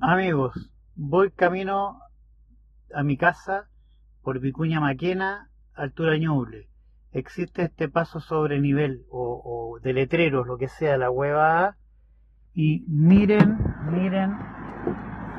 [0.00, 2.00] Amigos, voy camino
[2.94, 3.70] a mi casa
[4.22, 6.68] por Vicuña Maquena, altura Ñuble.
[7.12, 11.76] Existe este paso sobre nivel o, de letreros, lo que sea, la hueva.
[12.52, 13.56] Y miren,
[13.90, 14.36] miren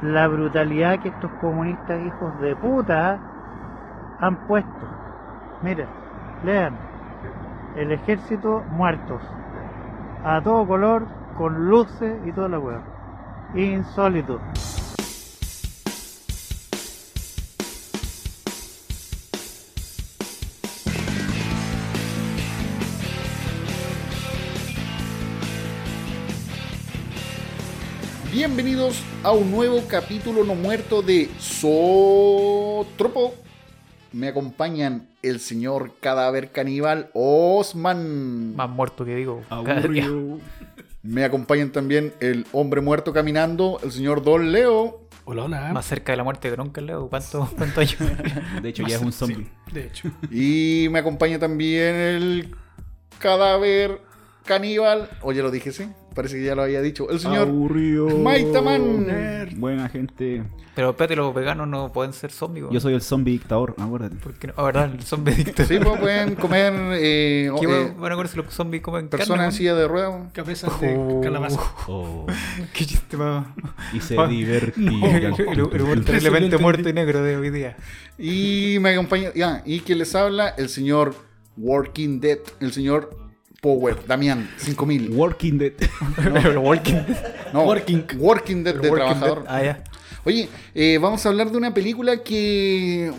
[0.02, 4.88] la brutalidad que estos comunistas hijos de puta han puesto.
[5.62, 5.88] Miren,
[6.44, 6.76] lean.
[7.76, 9.22] El ejército muertos.
[10.24, 11.06] A todo color,
[11.38, 12.97] con luces y toda la hueva.
[13.56, 14.42] Insólito.
[28.32, 33.34] Bienvenidos a un nuevo capítulo no muerto de Sotropo.
[34.12, 38.56] Me acompañan el señor cadáver caníbal Osman.
[38.56, 39.42] Más muerto que digo.
[39.50, 40.40] Aburrido.
[41.08, 45.08] Me acompañan también el hombre muerto caminando, el señor Don Leo.
[45.24, 45.72] Hola, hola.
[45.72, 47.08] Más cerca de la muerte que nunca, Leo.
[47.08, 47.96] ¿Cuánto, cuánto años?
[48.62, 49.50] De hecho, ya es un zombie.
[49.72, 50.12] De hecho.
[50.30, 52.56] Y me acompaña también el
[53.20, 54.02] cadáver
[54.44, 55.10] caníbal.
[55.22, 55.88] O ya lo dije, sí.
[56.18, 57.10] Parece que ya lo había dicho.
[57.12, 58.08] El señor Aburrido.
[58.18, 59.06] Maitaman.
[59.58, 60.42] Buena gente.
[60.74, 62.66] Pero espérate, los veganos no pueden ser zombies.
[62.72, 64.16] Yo soy el zombie dictador, acuérdate.
[64.16, 64.54] ¿Por qué no?
[64.58, 64.92] Ah, ¿verdad?
[64.94, 65.68] El zombie dictador.
[65.68, 69.46] Sí, pues pueden comer eh, ¿Qué eh, van a comer si los zombies comen personas
[69.46, 70.32] en silla de ruedas.
[70.34, 71.22] Cabezas de Oh.
[71.22, 71.60] calabaza.
[71.88, 72.26] Oh,
[72.74, 73.46] Qué chiste más.
[73.94, 75.36] y se Ah, divertirán.
[76.04, 77.78] Terriblemente muerto y negro de hoy día.
[78.18, 81.14] Y me acompaña, ya, y quien les habla, el señor
[81.58, 83.27] Working Dead, el señor
[83.68, 85.12] Power, Damián, 5000.
[85.14, 85.74] Working Dead.
[86.58, 86.96] Walking
[87.54, 88.06] No, Working.
[88.18, 89.44] Working Dead de trabajador.
[89.44, 89.78] Dead.
[89.78, 89.84] Ah.
[90.24, 93.12] Oye, eh, vamos a hablar de una película que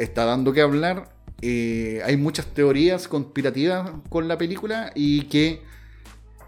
[0.00, 1.14] está dando que hablar.
[1.42, 5.62] Eh, hay muchas teorías conspirativas con la película y que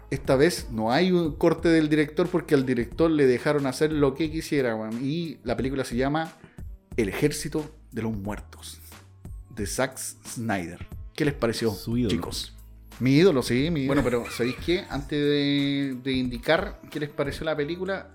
[0.09, 4.13] esta vez no hay un corte del director porque al director le dejaron hacer lo
[4.13, 4.75] que quisiera.
[4.75, 4.99] weón.
[5.01, 6.33] Y la película se llama
[6.97, 8.81] El Ejército de los Muertos
[9.55, 10.85] de Zack Snyder.
[11.15, 11.73] ¿Qué les pareció,
[12.09, 12.56] chicos?
[12.99, 13.69] Mi ídolo, sí.
[13.71, 14.85] Mi Bueno, pero ¿sabéis qué?
[14.89, 18.07] Antes de, de indicar qué les pareció la película,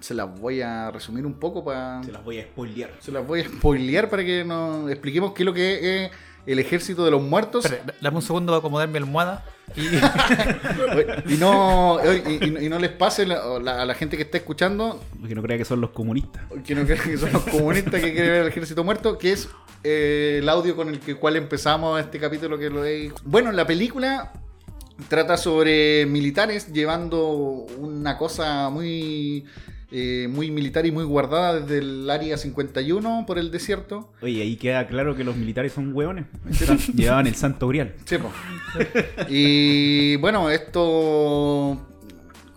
[0.00, 2.02] se las voy a resumir un poco para...
[2.02, 2.90] Se las voy a spoilear.
[3.00, 6.10] Se las voy a spoilear para que nos expliquemos qué es lo que es
[6.46, 7.66] el ejército de los muertos.
[7.66, 9.44] Espera, dame un segundo para acomodar mi almohada.
[9.76, 15.00] Y Y no, y, no les pase la- la- a la gente que está escuchando
[15.28, 16.42] Que no crea que son los comunistas.
[16.64, 19.48] que no crean que son los comunistas que quieren ver el ejército muerto, que es
[19.82, 23.12] eh, el audio con el que, cual empezamos este capítulo que lo he...
[23.24, 24.32] Bueno, la película
[25.08, 27.28] trata sobre militares llevando
[27.78, 29.46] una cosa muy,
[29.90, 34.12] eh, muy militar y muy guardada desde el área 51 por el desierto.
[34.20, 36.26] Oye, ahí queda claro que los militares son hueones.
[36.94, 37.94] Llevaban el santo grial.
[38.04, 38.16] Sí.
[39.28, 41.86] Y bueno, esto.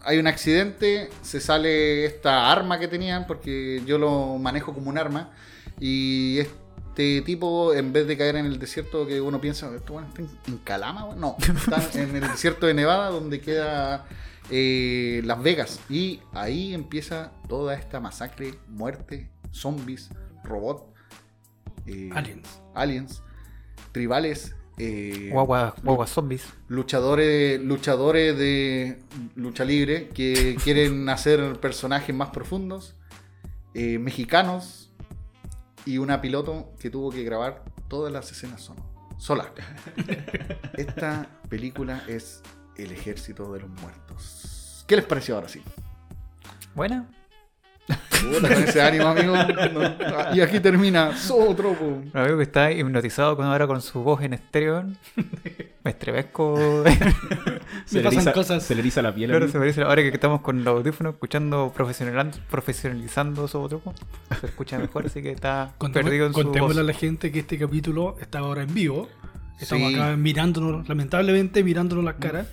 [0.06, 4.98] Hay un accidente, se sale esta arma que tenían, porque yo lo manejo como un
[4.98, 5.32] arma.
[5.80, 6.63] Y este
[6.94, 10.22] tipo, en vez de caer en el desierto que uno piensa, ¿esto bueno, está
[10.52, 11.06] en, Calama?
[11.06, 11.20] weón?".
[11.20, 14.06] No, está en el desierto de Nevada, donde queda
[14.50, 15.80] eh, Las Vegas.
[15.90, 20.10] Y ahí empieza toda esta masacre, muerte, zombies,
[20.44, 20.84] robots,
[21.86, 22.62] eh, Aliens.
[22.76, 23.24] aliens,
[23.92, 24.56] tribales.
[24.78, 26.46] eh, guagua, guagua zombies.
[26.68, 29.00] luchadores luchadores de
[29.36, 32.96] lucha libre que quieren hacer personajes más profundos
[33.76, 34.83] eh, mexicanos
[35.86, 38.84] y una piloto que tuvo que grabar todas las escenas solo,
[39.18, 39.52] sola
[40.78, 42.42] esta película es
[42.78, 44.54] el ejército de los muertos
[44.88, 45.62] ¿qué les pareció ahora sí?
[46.76, 47.08] Buena.
[47.88, 50.36] Con ese ánimo amigo no.
[50.36, 54.34] y aquí termina otro Un amigo que está hipnotizado con ahora con su voz en
[54.34, 54.86] estéreo.
[55.84, 56.56] Me estremezco.
[56.86, 56.94] Se
[57.98, 58.64] Me le, pasan eriza, cosas.
[58.64, 59.30] se le eriza la piel.
[59.30, 63.94] Claro, se parece ahora que estamos con los audífonos escuchando profesionalan- profesionalizando su truco.
[64.40, 66.46] Se escucha mejor, así que está perdido en su voz.
[66.46, 69.10] Contémosle a la gente que este capítulo está ahora en vivo.
[69.60, 69.96] Estamos Sí.
[70.00, 72.48] acá mirándonos, lamentablemente, mirándonos las caras.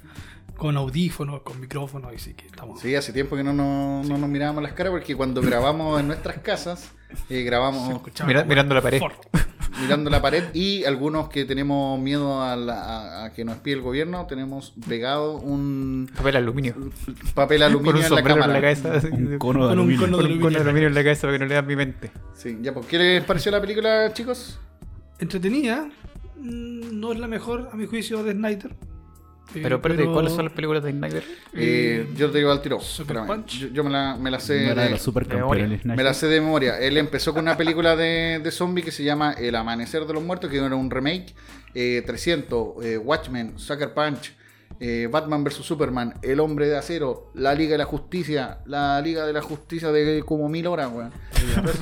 [0.57, 2.81] Con audífonos, con micrófonos, así que estamos.
[2.81, 6.07] Sí, hace tiempo que no nos, no nos mirábamos las caras porque cuando grabamos en
[6.09, 6.91] nuestras casas,
[7.31, 7.99] eh, grabamos
[8.47, 8.99] mirando la pared.
[8.99, 9.27] fuerte.
[9.81, 13.77] mirando la pared y algunos que tenemos miedo a, la- a- a que nos pide
[13.77, 16.75] el gobierno, tenemos pegado un Papel aluminio.
[17.35, 18.59] papel aluminio con un en la sombrero cámara.
[18.59, 19.09] en la cabeza.
[19.17, 20.01] Un de- cono de Con un aluminio.
[20.01, 20.89] cono con de un cono de aluminio.
[20.89, 22.11] en la cabeza para que no lean mi mente.
[22.35, 24.59] Sí, ya, pues, ¿qué les pareció la película, chicos?
[25.19, 25.89] Entretenida.
[26.39, 28.75] mm, No es la mejor, a mi juicio, de Snyder.
[29.53, 31.25] Pero espérate, ¿cuáles son las películas de Snyder?
[31.55, 32.79] Eh, yo te digo al tiro.
[33.47, 34.67] Yo, yo me, la, me la sé.
[34.69, 35.03] No de los.
[35.97, 36.79] Me la sé de memoria.
[36.79, 40.23] Él empezó con una película de, de zombie que se llama El Amanecer de los
[40.23, 41.35] Muertos, que era un remake.
[41.75, 44.33] Eh, 300, eh, Watchmen, Sucker Punch,
[44.81, 49.27] eh, Batman vs Superman, El Hombre de Acero, La Liga de la Justicia, La Liga
[49.27, 51.13] de la Justicia de como mil horas, weón.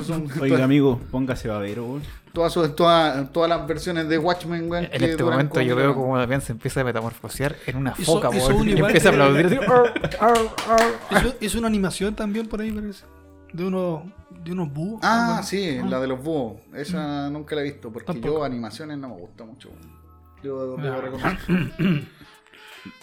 [0.05, 2.01] Son Oiga, todas, amigo, póngase babero, weón.
[2.33, 4.87] todas, sus- todas, todas las versiones de Watchmen, weón.
[4.91, 8.53] En este momento yo veo como Damián se empieza a metamorfosear en una foca, weón,
[8.55, 9.59] un y empieza a aplaudir.
[11.41, 13.05] hizo una animación también por ahí, parece.
[13.53, 14.03] De unos,
[14.43, 14.99] de unos búhos.
[15.03, 15.85] Ah, sí, ah.
[15.87, 16.59] la de los búhos.
[16.75, 18.39] Esa nunca la he visto, porque Tampoco.
[18.39, 19.69] yo animaciones no me gusta mucho.
[19.69, 19.99] weón.
[20.43, 21.01] Yo debo Ah.
[21.01, 21.37] reconocer.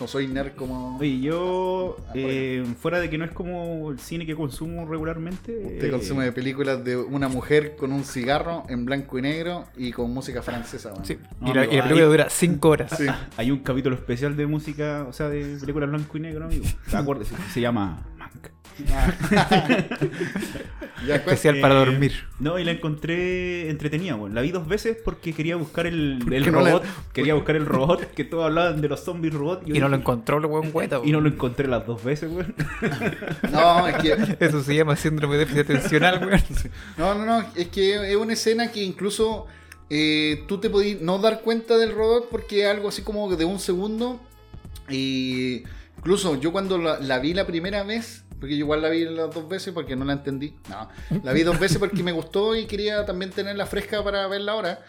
[0.00, 0.96] No soy nerd como...
[0.99, 5.56] Oye, yo, Ah, eh, fuera de que no es como el cine que consumo regularmente.
[5.56, 9.93] Usted eh, consume películas de una mujer con un cigarro en blanco y negro y
[9.93, 10.93] con música francesa.
[10.93, 11.05] weón.
[11.05, 12.94] Sí, No, y, la, amigo, y la película dura 5 horas.
[12.96, 13.06] Sí.
[13.37, 16.64] Hay un capítulo especial de música, o sea, de películas blanco y negro, amigo.
[16.93, 18.02] Acuérdese, se llama
[21.08, 22.12] Especial para Eh, dormir.
[22.38, 24.34] No, y la encontré entretenida, bueno.
[24.34, 26.84] La vi dos veces porque quería buscar el, el la- robot.
[27.12, 29.62] Quería buscar el robot, que todos hablaban de los zombies robots.
[29.69, 31.00] Y no lo encontró el weón hueta.
[31.05, 32.55] Y no lo encontré las dos veces, weón.
[33.52, 36.40] No, es que Eso se llama síndrome de déficit atencional, weón.
[36.96, 39.46] No, no, no, es que es una escena que incluso
[39.90, 43.44] eh, tú te podías no dar cuenta del robot porque es algo así como de
[43.44, 44.20] un segundo.
[44.88, 45.62] Y
[45.99, 49.35] incluso yo cuando la, la vi la primera vez, porque yo igual la vi las
[49.35, 50.55] dos veces porque no la entendí.
[50.69, 50.88] No,
[51.23, 54.85] la vi dos veces porque me gustó y quería también tenerla fresca para verla ahora.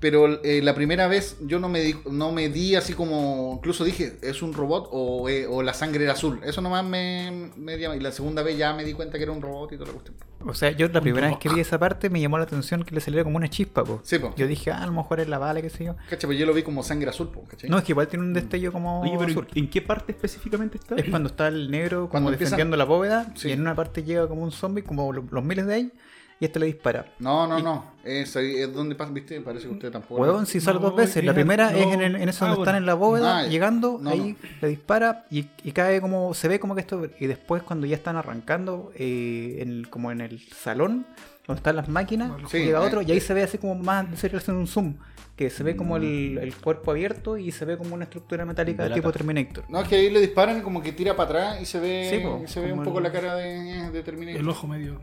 [0.00, 3.84] Pero eh, la primera vez yo no me, di, no me di así como, incluso
[3.84, 6.40] dije, ¿es un robot o, eh, o la sangre era azul?
[6.42, 7.96] Eso nomás me, me llama.
[7.96, 9.92] Y la segunda vez ya me di cuenta que era un robot y todo lo
[9.92, 10.16] cuestión.
[10.46, 12.94] O sea, yo la primera vez que vi esa parte me llamó la atención que
[12.94, 14.00] le saliera como una chispa, po.
[14.02, 14.32] Sí, po.
[14.38, 15.96] Yo dije, ah, a lo mejor es la bala, qué sé yo.
[16.08, 17.68] Cacha, pues yo lo vi como sangre azul, po, ¿cachai?
[17.68, 19.48] No, es que igual tiene un destello como Oye, pero azul.
[19.54, 20.94] ¿en qué parte específicamente está?
[20.96, 23.48] Es cuando está el negro como Cuando empieza- defendiendo la bóveda Sí.
[23.50, 25.92] y en una parte llega como un zombie, como lo- los miles de ahí,
[26.40, 27.04] y este le dispara.
[27.18, 27.84] No, no, no.
[28.02, 30.22] Es, ahí, es donde pasa, viste, parece que usted tampoco.
[30.22, 31.22] Huevón, si sale No, dos veces.
[31.22, 31.76] La primera no.
[31.76, 32.62] es en, el- en eso Ah, donde bueno.
[32.70, 33.48] están en la bóveda, Ah, ya.
[33.50, 37.26] llegando, No, ahí le dispara y, y cae como, se ve como que esto, y
[37.26, 41.04] después cuando ya están arrancando, eh, en el- como en el salón,
[41.46, 42.86] donde están las máquinas, Sí, llega eh.
[42.86, 44.94] otro y ahí se ve así como más, en serio, hacen un zoom,
[45.40, 46.38] que se ve como el, Mm.
[46.38, 49.10] el cuerpo abierto y se ve como una estructura metálica De tipo.
[49.10, 49.64] Terminator.
[49.70, 52.08] No, es que ahí le disparan y como que tira para atrás y se ve,
[52.10, 54.38] Sí, po, se ve un poco el- la cara de, de Terminator.
[54.38, 55.00] El ojo medio.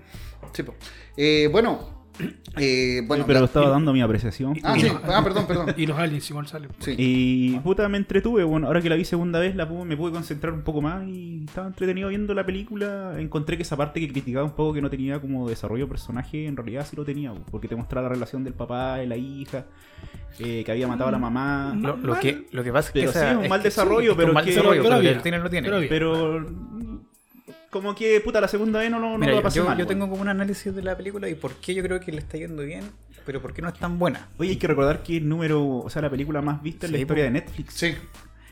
[0.54, 0.76] Sí, po.
[1.18, 1.97] Eh, bueno,
[2.58, 3.26] eh, bueno.
[3.28, 4.54] pero la- estaba dando mi apreciación.
[4.64, 4.88] Ah, sí.
[5.04, 5.74] Ah, perdón, perdón.
[5.78, 6.70] Y los aliens igual salen.
[6.80, 6.96] Sí.
[6.98, 8.44] Y puta, me entretuve.
[8.44, 11.08] Bueno, ahora que la vi segunda vez, la pude- me pude concentrar un poco más
[11.08, 13.16] y estaba entretenido viendo la película.
[13.20, 16.46] Encontré que esa parte que criticaba un poco que no tenía como desarrollo de personaje,
[16.48, 19.18] en realidad sí lo tenía, po, porque te mostraba la relación del papá y la
[19.18, 19.66] hija,
[20.40, 21.76] eh, que había matado a la mamá.
[21.80, 24.16] Lo, lo que, lo que pasa es que Pero esa- sí, es un mal desarrollo,
[24.16, 25.70] pero un mal que- desarrollo, pero pero tiene lo tiene.
[25.70, 25.88] pero.
[25.90, 26.48] Pero
[27.70, 29.76] como que puta, la segunda vez no, lo- no Mira, lo yo, pasé yo mal.
[29.78, 29.88] weón.
[29.88, 32.38] tengo como un análisis de la película y por qué yo creo que le está
[32.38, 32.84] yendo bien,
[33.26, 34.30] pero por qué no es tan buena.
[34.38, 36.98] Oye, hay que recordar que el número, o sea, la película más vista en la
[36.98, 37.74] Sí, historia de Netflix.
[37.74, 37.96] Sí.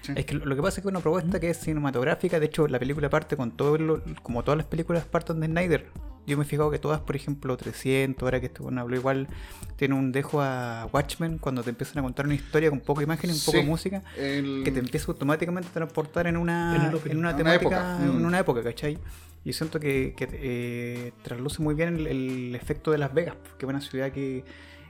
[0.01, 0.13] sí.
[0.15, 2.45] Es que lo lo que pasa es que es una propuesta que es cinematográfica, de
[2.47, 5.85] hecho la película parte con todo lo, como todas las películas parten de Snyder.
[6.27, 9.27] Yo me he fijado que todas, por ejemplo, 300, ahora que esto bueno, habló igual,
[9.75, 13.29] tiene un dejo a Watchmen cuando te empiezan a contar una historia con poca imagen
[13.29, 13.57] y un poco Sí.
[13.57, 16.81] de música, El- que te empieza automáticamente a transportar en una, En
[17.11, 17.97] en una Una temática, época.
[17.99, 18.17] Mm.
[18.19, 18.97] en una época, ¿cachai?
[19.43, 23.65] Y siento que, que eh, trasluce muy bien el, el efecto de Las Vegas, que
[23.65, 24.43] es una ciudad que...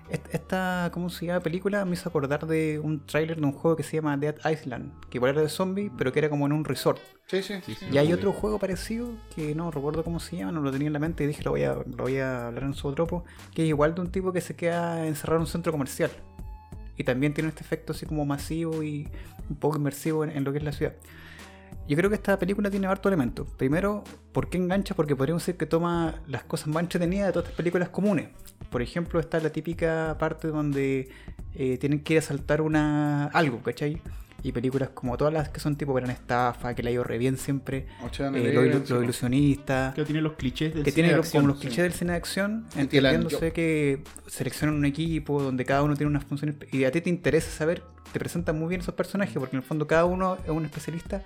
[0.09, 1.39] est- Esta, ¿cómo se llama?
[1.41, 4.91] Película me hizo acordar de un tráiler de un juego que se llama Dead Island,
[5.09, 6.99] que igual era de zombie, pero que era como en un resort.
[7.27, 7.55] Sí, sí.
[7.65, 7.85] Sí, sí.
[7.91, 10.93] Y hay otro juego parecido que no recuerdo cómo se llama, no lo tenía en
[10.93, 13.63] la mente y dije lo voy a, lo voy a hablar en su tropo, que
[13.63, 16.11] es igual de un tipo que se queda encerrado en un centro comercial.
[16.97, 19.07] Y también tiene este efecto así como masivo y
[19.49, 20.93] un poco inmersivo en, en lo que es la ciudad.
[21.87, 23.47] Yo creo que esta película tiene harto elementos.
[23.57, 24.95] Primero, ¿por qué engancha?
[24.95, 28.29] Porque podríamos decir que toma las cosas más entretenidas de todas estas películas comunes.
[28.71, 31.09] Por ejemplo, está la típica parte donde
[31.53, 34.01] eh, tienen que ir a saltar una, algo, ¿cachai?
[34.41, 37.17] Y películas como todas las que son tipo gran estafa, que la ha ido re
[37.19, 39.03] bien siempre, eh, lo, Eleven, ilu- sí, lo po.
[39.03, 41.67] ilusionista, Que tiene los clichés del que cine tiene de los- acción, como los sí.
[41.67, 46.25] clichés del cine de acción, entendiéndose que seleccionan un equipo donde cada uno tiene unas
[46.25, 49.61] funciones y a ti te interesa saber, te presentan muy bien esos personajes porque en
[49.63, 51.23] el fondo cada uno es un especialista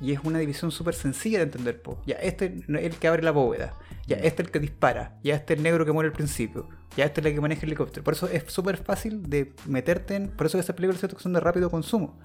[0.00, 1.80] y es una división súper sencilla de entender.
[1.82, 2.00] po.
[2.06, 3.74] Ya este es el que abre la bóveda,
[4.06, 6.68] ya este es el que dispara, ya este es el negro que muere al principio,
[6.96, 8.02] ya este es el que maneja el helicóptero.
[8.04, 11.40] Por eso es súper fácil de meterte en, por eso esas películas que son de
[11.40, 12.18] rápido consumo.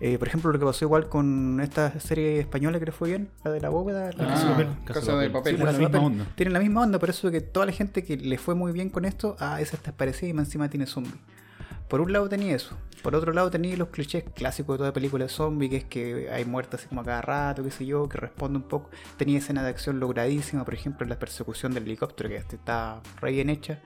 [0.00, 3.30] Eh, por ejemplo, lo que pasó igual con esta serie española que le fue bien,
[3.44, 4.84] la de la bóveda, la Ah, Casa de Papel.
[4.84, 5.56] Casa de Papel.
[5.56, 6.00] Sí, la misma Papel.
[6.04, 6.26] onda.
[6.34, 8.90] Tienen la misma onda, por eso que toda la gente que le fue muy bien
[8.90, 11.12] con esto, ah, esa está parecida y más encima tiene zombie.
[11.88, 15.26] Por un lado tenía eso, por otro lado tenía los clichés clásicos de toda película
[15.26, 18.08] de zombie, que es que hay muertes así como a cada rato, qué sé yo,
[18.08, 18.88] que responde un poco.
[19.18, 23.50] Tenía escena de acción logradísima, por ejemplo, la persecución del helicóptero, que está re bien
[23.50, 23.82] hecha.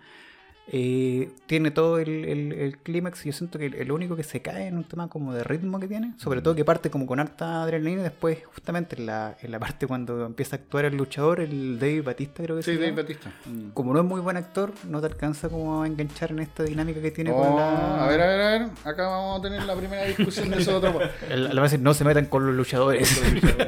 [0.70, 4.22] Eh, tiene todo el, el, el clímax y yo siento que el, el único que
[4.22, 7.06] se cae en un tema como de ritmo que tiene, sobre todo que parte como
[7.06, 10.84] con harta adrenalina y después justamente en la, en la parte cuando empieza a actuar
[10.84, 12.92] el luchador, el David Batista creo que Sí, Dave.
[12.92, 13.32] Batista.
[13.46, 13.70] Mm.
[13.74, 17.00] Como no es muy buen actor, no te alcanza como a enganchar en esta dinámica
[17.00, 18.04] que tiene Oh, con la...
[18.04, 18.62] A ver, a ver, a ver.
[18.84, 20.98] Acá vamos a tener la primera discusión de eso otro.
[21.30, 23.20] La base no se metan con los luchadores.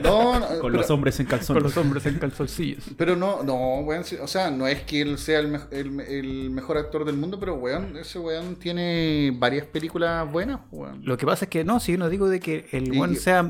[0.03, 1.55] No, no, Con pero- los hombres en calzón.
[1.57, 2.85] con los hombres en calzoncillos.
[2.97, 6.77] Pero no, no, o sea, no es que él sea el, me- el- el mejor
[6.79, 11.01] actor del mundo, pero weón, ese weón tiene varias películas buenas, weón.
[11.05, 13.15] Lo que pasa es que no, si yo no digo de que el Y- one
[13.17, 13.49] sea.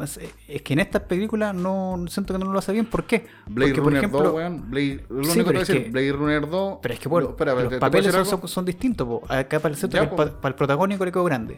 [0.49, 2.87] Es que en estas películas no siento que no lo hace bien.
[2.87, 3.27] ¿Por qué?
[3.47, 4.71] Blade Porque, Runner 2, weón.
[4.71, 6.79] Blade, lo Sí, único que decir, que- Blade Runner 2.
[6.83, 9.07] Pero es que bueno, Lo- espera, los ¿te- te puedo papeles son, distintos.
[9.07, 9.23] po.
[9.29, 11.57] Acá para el, centro, Ya, para, el protagónico le quedó grande.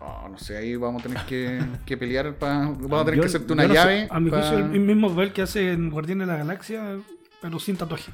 [0.00, 2.60] Oh, no sé, ahí vamos a tener que, que pelear para.
[2.68, 4.08] Vamos a tener Yo- que hacerte una no sé, llave.
[4.10, 6.98] A mi pa- juicio, el mismo papel que hace en Guardianes de la Galaxia,
[7.42, 8.10] pero sin tatuaje.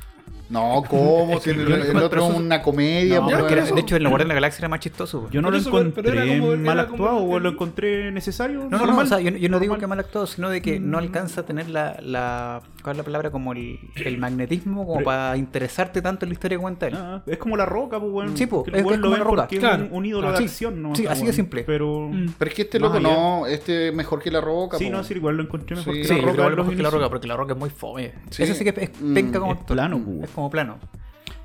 [0.49, 1.41] No, ¿cómo?
[1.41, 4.25] Si el, el otro es una comedia, No, pues, pero de hecho, en la Guardia
[4.25, 5.23] de la Galaxia era más chistoso.
[5.23, 5.31] po.
[5.31, 8.13] Yo no lo eso, encontré era como- mal era como actuado o el- lo encontré
[8.13, 8.61] necesario.
[8.61, 9.07] No, no, no, normal.
[9.07, 10.91] o sea, yo, yo no digo que mal actuado, sino de que Mm.
[10.91, 13.31] no alcanza a tener la, la ¿cuál es la palabra?
[13.31, 16.95] Como el, el magnetismo como Pero- para interesarte tanto en la historia que cuenta él.
[16.97, 18.37] Ah, es como la roca, pues, weón.
[18.37, 19.49] Sí, Que es- como La Roca.
[19.51, 19.85] es Claro.
[19.85, 20.45] un, un ídolo Ah, de sí.
[20.45, 20.95] acción, ¿no?
[20.95, 21.37] Sí, Está así de bueno.
[21.37, 21.65] simple.
[21.65, 22.09] Pero.
[22.11, 22.27] Mm.
[22.39, 24.79] Pero es que este loco no, este es mejor que la roca.
[24.79, 24.93] Sí, po.
[24.93, 26.03] no, sí, igual lo encontré mejor Sí.
[26.03, 26.49] que la roca.
[26.49, 28.13] los mejor que la roca, porque la roca es muy fome.
[28.31, 28.43] Sí.
[28.45, 30.23] Ese sí que es, es Mm, penca como plano, pues.
[30.25, 30.79] Es como plano.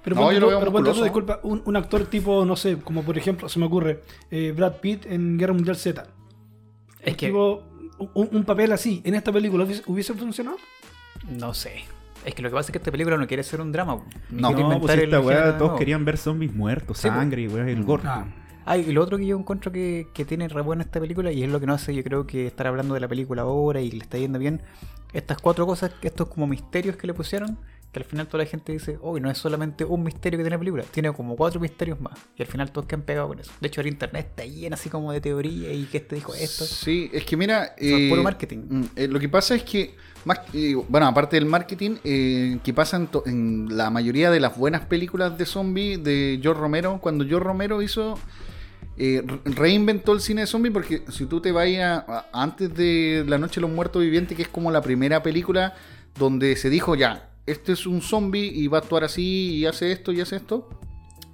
[0.04, 1.04] Pero No, ponte yo tú- lo veo pero ponte tú, musculoso.
[1.04, 4.78] disculpa, un, un actor tipo, no sé, como por ejemplo, se me ocurre, eh, Brad
[4.78, 6.08] Pitt en Guerra Mundial Z.
[7.02, 7.64] Es que Tipo,
[8.16, 10.58] un, un papel así, en esta película, ¿hubiese, hubiese funcionado?
[11.30, 11.84] No sé.
[12.26, 14.00] Es que lo que pasa es que esta película no quiere ser un drama.
[14.30, 14.52] No.
[14.52, 18.04] No, pues esta weá, todos querían ver zombies muertos, Sí, sangre y weá, el gore.
[18.06, 18.26] Ah.
[18.64, 21.44] Ah, y lo otro que yo encuentro que, que tiene re buena esta película, y
[21.44, 23.90] es lo que no hace, yo creo que estar hablando de la película ahora y
[23.90, 24.62] le está yendo bien,
[25.14, 27.58] estas cuatro cosas, estos como misterios que le pusieron,
[27.92, 30.56] que al final toda la gente dice, oh, no es solamente un misterio que tiene
[30.56, 33.52] la película, tiene como cuatro misterios más, y al final todos quedan pegados con eso.
[33.60, 36.64] De hecho, el internet está lleno así como de teoría y que este dijo esto.
[36.64, 37.76] Sí, es que mira.
[37.78, 38.58] Es puro eh, marketing.
[38.70, 39.96] mm, eh, lo que pasa es que,
[40.54, 45.38] eh, bueno, aparte del marketing, eh, que pasa en, la mayoría de las buenas películas
[45.38, 48.18] de zombies de George Romero, cuando George Romero hizo.
[48.98, 53.24] eh, re- reinventó el cine de zombies porque si tú te vayas a- antes de
[53.28, 55.74] La Noche de los Muertos Vivientes, que es como la primera película
[56.20, 59.92] donde se dijo ya, este es un zombie y va a actuar así y hace
[59.92, 60.70] esto y hace esto.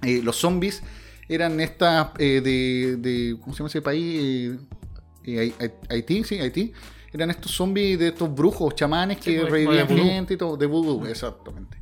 [0.02, 0.82] Eh, los zombies
[1.28, 4.52] eran estas de, de- ¿Cómo se llama ese país?
[5.26, 5.52] Hai-
[5.90, 6.72] Haití, sí, Haití.
[7.12, 10.66] Eran estos zombies de estos brujos, chamanes que Sí, pues, revivían gente y todo, de
[10.66, 11.78] vudú, exactamente.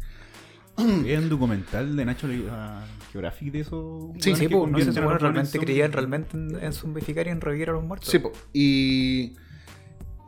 [1.06, 4.12] Es un documental de Nacho uh, Geographic de eso.
[4.21, 5.64] Sí, Sí, pues, no sé si realmente zombies.
[5.64, 8.09] creían realmente en, en zombificar y en revivir a los muertos.
[8.11, 8.33] Sí, po.
[8.52, 9.35] y,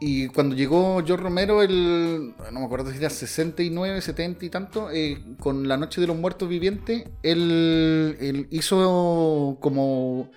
[0.00, 4.90] y cuando llegó George Romero, el, no me acuerdo si era 69, 70 y tanto,
[4.90, 10.30] eh, con La Noche de los Muertos Vivientes, él, él hizo como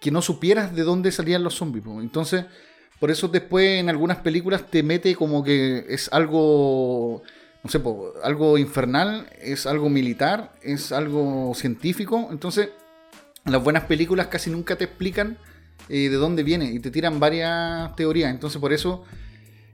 [0.00, 1.84] que no supieras de dónde salían los zombies.
[1.84, 2.00] po.
[2.00, 2.44] Entonces,
[2.98, 7.22] por eso después en algunas películas te mete como que es algo,
[7.62, 7.80] no sé,
[8.22, 12.28] algo infernal, es algo militar, es algo científico.
[12.30, 12.70] Entonces,
[13.44, 15.38] las buenas películas casi nunca te explican
[15.88, 18.30] eh, de dónde viene y te tiran varias teorías.
[18.30, 19.04] Entonces, por eso,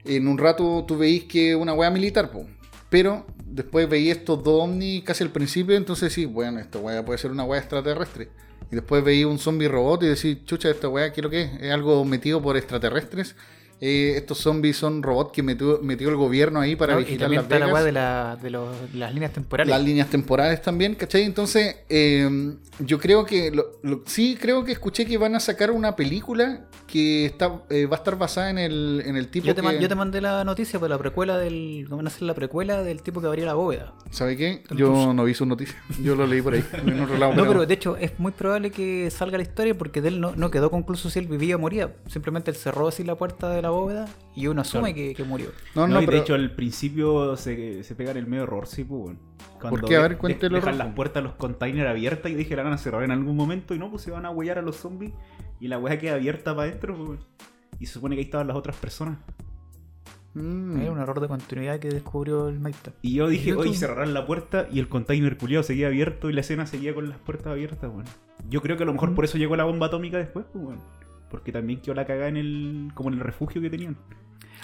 [0.03, 2.45] en un rato tú veís que una weá militar, po.
[2.89, 5.77] pero después veí estos dos ovnis casi al principio.
[5.77, 8.29] Entonces, sí, bueno, esta weá puede ser una weá extraterrestre.
[8.73, 11.43] Y después veí un zombie robot y decís, chucha, esta weá, ¿qué es lo que?
[11.61, 13.35] ¿Es algo metido por extraterrestres?
[13.81, 17.01] Eh, estos zombies son robots que metió, metió el gobierno ahí para ¿no?
[17.01, 17.83] Y vigilar también Las está la Vegas.
[17.85, 19.69] de, la, de, los- las líneas temporales.
[19.75, 21.23] Las líneas temporales también, ¿cachai?
[21.23, 25.71] Entonces, eh, yo creo que, lo- lo- sí creo que escuché que van a sacar
[25.71, 29.55] una película que está eh, va a estar basada en el, en el tipo Yo
[29.55, 29.79] te, que...
[29.79, 31.87] yo te mandé la noticia por la precuela del.
[31.89, 33.93] Van a hacer la precuela del tipo que abría la bóveda.
[34.11, 34.63] ¿Sabe qué?
[34.75, 37.33] Yo no vi su noticia, yo lo leí por ahí, en otro lado.
[37.33, 40.21] No, pero- pero de hecho es muy probable que salga la historia porque de él
[40.21, 41.93] no, no quedó concluso si él vivía o moría.
[42.07, 44.05] Simplemente él cerró así la puerta de la bóveda
[44.35, 45.49] y uno asume que, que murió.
[45.73, 46.17] No, No, no, y pero...
[46.17, 49.15] de hecho al principio se, se pegan el medio error, sí, pues.
[49.59, 49.95] Cuando qué?
[49.95, 52.77] A ver, cuente de- Dejan las puertas, los containers abiertas y dije la van a
[52.77, 55.13] cerrar en algún momento y no, pues se van a huellar a los zombies
[55.59, 57.19] y la weá queda abierta para adentro, pues,
[57.79, 59.17] y se supone que ahí estaban las otras personas.
[60.35, 60.81] Mm.
[60.81, 62.91] Era un error de continuidad que descubrió el Maita.
[63.03, 66.33] Y yo dije, oye, tú- cerrarán la puerta y el container culiado seguía abierto y
[66.33, 68.09] la escena seguía con las puertas abiertas, bueno.
[68.49, 70.81] Yo creo que a lo mejor por eso llegó la bomba atómica después, pues, bueno.
[71.33, 73.97] Porque también quedó la cagada en el, como en el refugio que tenían.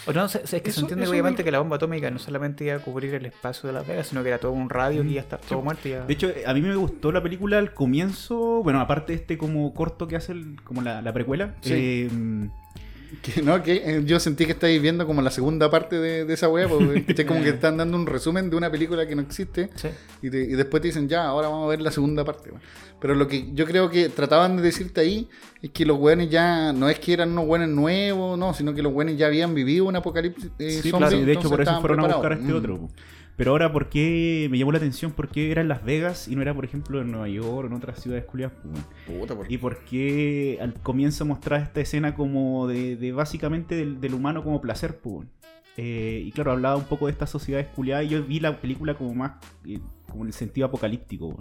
[0.05, 2.75] O no, es que se entiende obviamente me- que la bomba atómica no solamente iba
[2.75, 5.19] a cubrir el espacio de Las Vegas, sino que era todo un radio que iba
[5.19, 5.87] a estar todo muerto.
[5.87, 9.17] y ya- De hecho, a mí me gustó la película al comienzo, bueno, aparte de
[9.19, 11.73] este como corto que hace el- como la, la precuela, Sí.
[11.75, 12.09] eh,
[13.23, 16.33] Que no, que eh, yo sentí que estáis viendo como la segunda parte de, de
[16.35, 17.25] esa weá, porque ¿cachai?
[17.25, 19.87] como que están dando un resumen de una película que no existe Sí.
[20.21, 22.51] y, te- y después te dicen, ya, ahora vamos a ver la segunda parte.
[23.01, 25.27] Pero lo que yo creo que trataban de decirte ahí
[25.61, 28.83] es que los weones ya, no es que eran unos weones nuevos, no, sino que
[28.83, 31.61] los weones ya habían vivido un apocalipsis eh, Sí, zombie, claro, y de hecho por
[31.61, 32.55] eso fueron a buscar a este Mm.
[32.57, 32.89] otro.
[33.39, 35.13] Pero ahora, ¿por qué me llamó la atención?
[35.13, 37.65] ¿Por qué era en Las Vegas y no era, por ejemplo, en Nueva York o
[37.67, 38.57] en otras ciudades culiadas?
[38.65, 38.83] weón?
[39.21, 44.01] Puta, por- ¿Y por qué al comienzo mostrar esta escena como de, de básicamente del,
[44.01, 44.99] del humano como placer?
[45.05, 45.29] weón?
[45.77, 48.95] Eh, y claro, hablaba un poco de estas sociedades culiadas y yo vi la película
[48.95, 49.31] como más,
[49.65, 49.79] eh,
[50.09, 51.39] como en el sentido apocalíptico.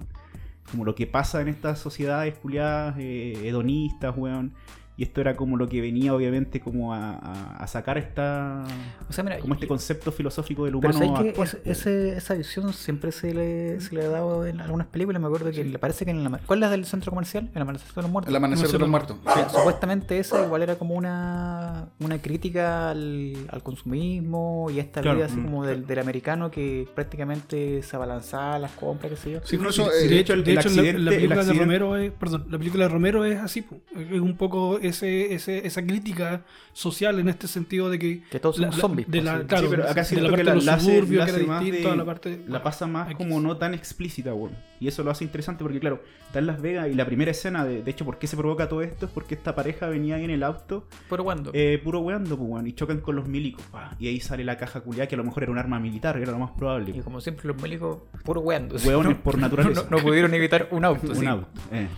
[0.71, 4.53] Como lo que pasa en estas sociedades culiadas eh, hedonistas, weón.
[4.99, 7.15] Y esto era como lo que venía, obviamente, como a,
[7.63, 8.65] a- sacar esta.
[9.09, 10.99] O sea, mira, como este concepto filosófico del Pero humano.
[11.17, 14.45] ¿sabes que actual, ese- po, ese- esa visión siempre se le, se le ha dado
[14.45, 15.23] en algunas películas?
[15.23, 16.41] Me acuerdo que le parece que en la...
[16.45, 17.49] ¿Cuál es la del centro comercial?
[17.55, 18.29] El amanecer de los muertos.
[18.31, 19.17] El amanecer de los muertos.
[19.25, 24.83] O sea, supuestamente esa igual era como una, una crítica al, al consumismo y a
[24.83, 29.11] esta Claro, vida así mm, como del, del americano que prácticamente se abalanzaba las compras,
[29.13, 29.41] qué sé yo.
[29.45, 31.53] Sí, incluso, Sí, eh, de hecho, el- de el hecho, la- la, el película de
[31.53, 33.65] Romero es, perdón, la película de Romero es así,
[33.97, 36.43] es un poco ese, ese, esa crítica
[36.73, 39.47] social en este sentido de que Que todos somos zombies, de pues, la, sí.
[39.47, 41.07] claro, Sí, pero acá de siento la que parte la, de los la hace- la
[41.07, 44.53] que hace de- la parte la pasa más como no tan explícita, weón.
[44.81, 47.65] Y eso lo hace interesante porque, claro, está en Las Vegas y la primera escena,
[47.65, 49.07] de, de hecho, ¿por qué se provoca todo esto?
[49.07, 52.49] Es porque esta pareja venía ahí en el auto, Pero cuando eh, puro weando, pues,
[52.49, 55.19] weón, y chocan con los milicos, pa, y ahí sale la caja culiada que a
[55.19, 56.93] lo mejor era un arma militar, era lo más probable.
[56.97, 58.77] Y como siempre los médicos, puro weando.
[58.77, 59.83] Hueones por naturaleza.
[59.91, 61.07] No, no pudieron evitar un auto.
[61.09, 61.27] un sí.
[61.27, 61.89] auto, eh.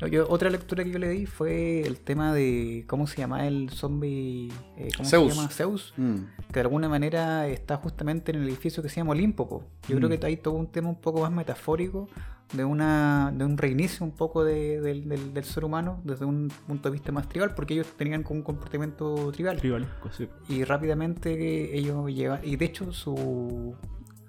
[0.00, 3.46] No, yo- otra lectura que yo le di fue el tema de cómo se llama
[3.46, 4.48] el zombie.
[4.76, 5.32] eh, ¿Cómo Zeus.
[5.32, 5.48] se llama?
[5.50, 5.94] Zeus.
[5.96, 6.14] mm.
[6.48, 9.48] Que de alguna manera está justamente en el edificio que se llama Olimpo.
[9.48, 9.64] po.
[9.88, 10.18] Yo creo Mm.
[10.18, 12.08] que hay todo un tema un poco más metafórico
[12.52, 16.52] de una de un reinicio un poco de- del, del- del ser humano desde un
[16.66, 19.56] punto de vista más tribal, porque ellos tenían como un comportamiento tribal.
[19.56, 20.28] Tribalesco, sí.
[20.48, 22.40] Y rápidamente ellos llevan.
[22.44, 23.74] Y de hecho, su.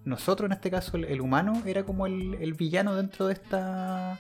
[0.06, 4.18] Nosotros en este caso, el, el humano, era como el, el villano dentro de esta.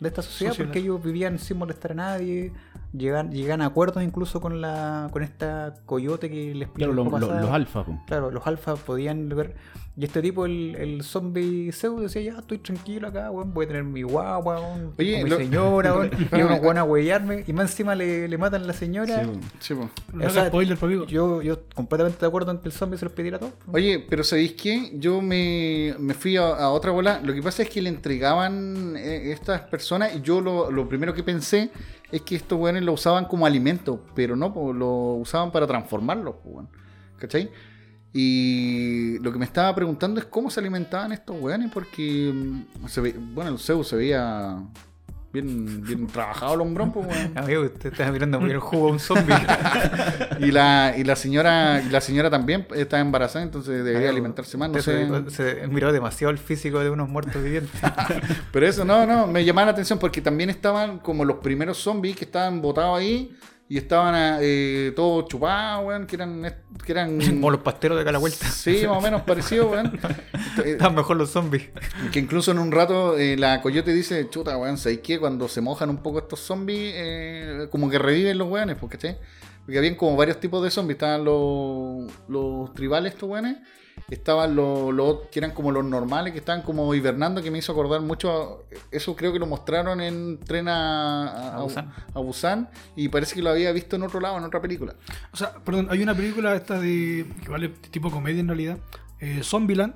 [0.00, 2.52] De esta sociedad, porque ellos vivían sin molestar a nadie.
[2.96, 5.08] Llegan, llegan a acuerdos incluso con la.
[5.12, 7.84] con esta coyote que les Claro, explicó lo- lo- los alfa.
[8.06, 9.54] Claro, los alfas podían ver.
[9.94, 13.68] Y este tipo, el, el zombie Zeus, decía: Ya estoy tranquilo acá, weón, voy a
[13.68, 16.10] tener mi guagua, weón, Oye, con mi lo- señora, weón.
[16.32, 17.44] y unos weón a huellarme.
[17.46, 19.24] Y más encima le, le matan a la señora.
[19.24, 19.30] Sí.
[19.58, 19.90] Sí, po.
[20.14, 21.04] No o haga sea, spoiler, amigo.
[21.04, 23.50] Yo, yo completamente de acuerdo en que el zombie se los pidiera todo.
[23.72, 24.92] Oye, pero ¿sabéis qué?
[24.98, 27.20] Yo me, me fui a, a otra bola.
[27.22, 31.12] Lo que pasa es que le entregaban eh, estas personas y yo lo, lo primero
[31.12, 31.70] que pensé
[32.10, 35.66] es que estos weones lo usaban como alimento, pero no, lo usaban para
[36.44, 36.68] weón.
[37.18, 37.50] ¿cachai?
[38.12, 43.50] Y lo que me estaba preguntando es cómo se alimentaban estos weones, porque, mm, bueno,
[43.50, 44.58] el Zeus se veía
[45.32, 47.32] bien, bien trabajado el hombrón, pues, weón.
[47.38, 49.34] Amigo, usted está mirando muy el jugo a un zombie.
[50.40, 54.70] Y la, y la señora, y la señora también está embarazada, entonces debería alimentarse más,
[54.70, 55.08] no sé.
[55.30, 57.80] se, se miró demasiado el físico de unos muertos vivientes.
[58.52, 62.16] Pero eso no, no, me llamaba la atención porque también estaban como los primeros zombies
[62.16, 63.36] que estaban botados ahí
[63.70, 66.42] y estaban eh, todos chupados, weón, que eran,
[66.84, 68.50] que eran Como los pasteros de acá a la vuelta.
[68.50, 70.00] Sí, más o menos parecido, weón.
[70.64, 71.68] Están mejor los zombies.
[72.10, 75.18] Que incluso en un rato eh, la coyote dice, chuta, weón, ¿sabes qué?
[75.20, 78.96] Cuando se mojan un poco estos zombies, eh, como que reviven los weones, porque.
[78.98, 80.94] Porque habían como varios tipos de zombies.
[80.94, 83.58] Estaban los, los tribales, estos weones.
[84.10, 87.72] Estaban los, los que eran como los normales, que estaban como hibernando, que me hizo
[87.72, 88.30] acordar mucho.
[88.32, 88.56] a-
[88.90, 91.92] eso creo que lo mostraron en Tren a, a, A Busan.
[92.14, 94.94] a Busan, Y parece que lo había visto en otro lado, en otra película.
[95.32, 97.26] O sea, perdón, hay una película esta de.
[97.42, 98.78] que vale tipo comedia en realidad.
[99.20, 99.94] Eh, Zombieland.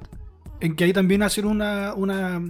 [0.61, 2.41] En que ahí también hacen una, una,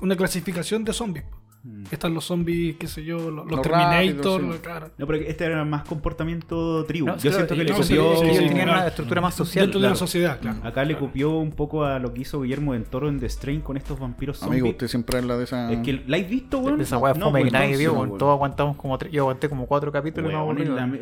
[0.00, 1.24] una clasificación de zombies.
[1.68, 1.84] Mm.
[1.90, 4.60] Están los zombies, qué sé yo, los, los Los Terminator, rápidos, sí.
[4.62, 4.90] claro.
[4.96, 7.06] No, pero este era más comportamiento tribu.
[7.06, 8.16] No, Yo claro, siento que le sí, copió.
[8.34, 8.72] sí, claro.
[8.72, 9.66] una estructura más social.
[9.66, 10.58] Dentro de la sociedad, claro.
[10.64, 13.60] Acá le copió un poco a lo que hizo Guillermo del Toro en The Strain
[13.60, 14.60] con estos vampiros zombies.
[14.62, 15.72] Amigo, usted siempre habla de esa.
[15.72, 16.80] Es que la has visto, weón.
[16.80, 18.18] Esa weá No, fome que nadie vio, weón.
[18.18, 19.12] Todos aguantamos como tres.
[19.12, 20.42] Yo aguanté como cuatro capítulos a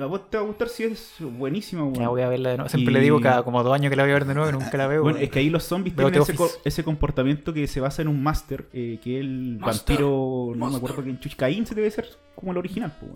[0.07, 1.95] vos te va a gustar si es buenísima, weón.
[1.95, 2.69] Ya voy a verla de nuevo.
[2.69, 4.49] Siempre Y- le digo cada como dos años que la voy a ver de nuevo
[4.51, 5.03] y nunca la veo.
[5.03, 6.61] Bueno, es que ahí los zombies tienen The ese, co- Office.
[6.65, 9.97] ese comportamiento que se basa en un máster, eh, que es el Master.
[9.97, 13.13] vampiro, no me acuerdo quién, Chuchcaín se debe ser como el original, pues.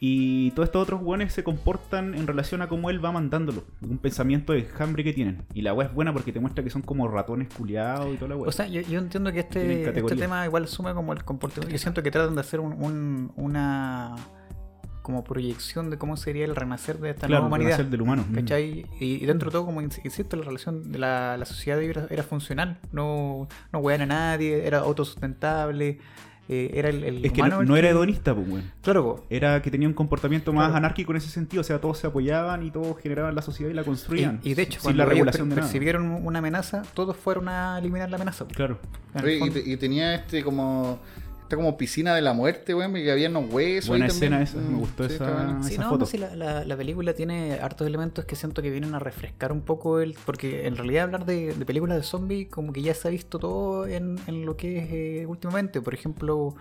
[0.00, 3.64] Y todos estos otros weones se comportan en relación a cómo él va mandándolo.
[3.82, 5.42] Un pensamiento de hambre que tienen.
[5.54, 8.28] Y la weá es buena porque te muestra que son como ratones culiados y toda
[8.28, 8.48] la weá.
[8.48, 11.72] O sea, yo, yo entiendo que este, este tema igual asume como el comportamiento.
[11.72, 14.14] Yo siento que tratan de hacer un- un- una
[15.02, 17.78] como proyección de cómo sería el renacer de esta claro, nueva el humanidad.
[17.78, 18.24] renacer del humano.
[18.30, 18.34] Mm.
[18.34, 18.86] ¿Cachai?
[19.00, 22.06] Y, y dentro de todo, como ins- insisto, la relación de la, la sociedad era,
[22.10, 25.98] era funcional, no, no a nadie, era autosustentable.
[26.48, 28.72] Eh, era el, el Es que humano no, era hedonista, pues, weón.
[28.82, 29.26] Claro, po.
[29.30, 30.76] Era que tenía un comportamiento más Claro.
[30.78, 31.60] anárquico en ese sentido.
[31.60, 34.40] O sea, todos se apoyaban y todos generaban la sociedad y la construían.
[34.42, 35.66] Y, y de hecho, sin cuando la regulación per- de nada.
[35.70, 38.46] percibieron una amenaza, todos fueron a eliminar la amenaza.
[38.48, 38.54] po.
[38.54, 38.78] Claro.
[39.22, 41.00] Oye, te- y tenía este como.
[41.48, 43.88] Esta como piscina de la muerte, weón, y que había unos huesos.
[43.88, 44.34] Buena ahí también.
[44.34, 45.62] escena esa, me Mm, gustó sí, esa- está.
[45.62, 45.98] Sí, esa no, foto.
[46.00, 49.50] no, sí, la, la- la película tiene hartos elementos que siento que vienen a refrescar
[49.50, 50.14] un poco el.
[50.26, 53.38] Porque en realidad hablar de, de películas de zombies, como que ya se ha visto
[53.38, 54.88] todo en, en lo que es
[55.22, 55.80] eh, últimamente.
[55.80, 56.54] Por ejemplo,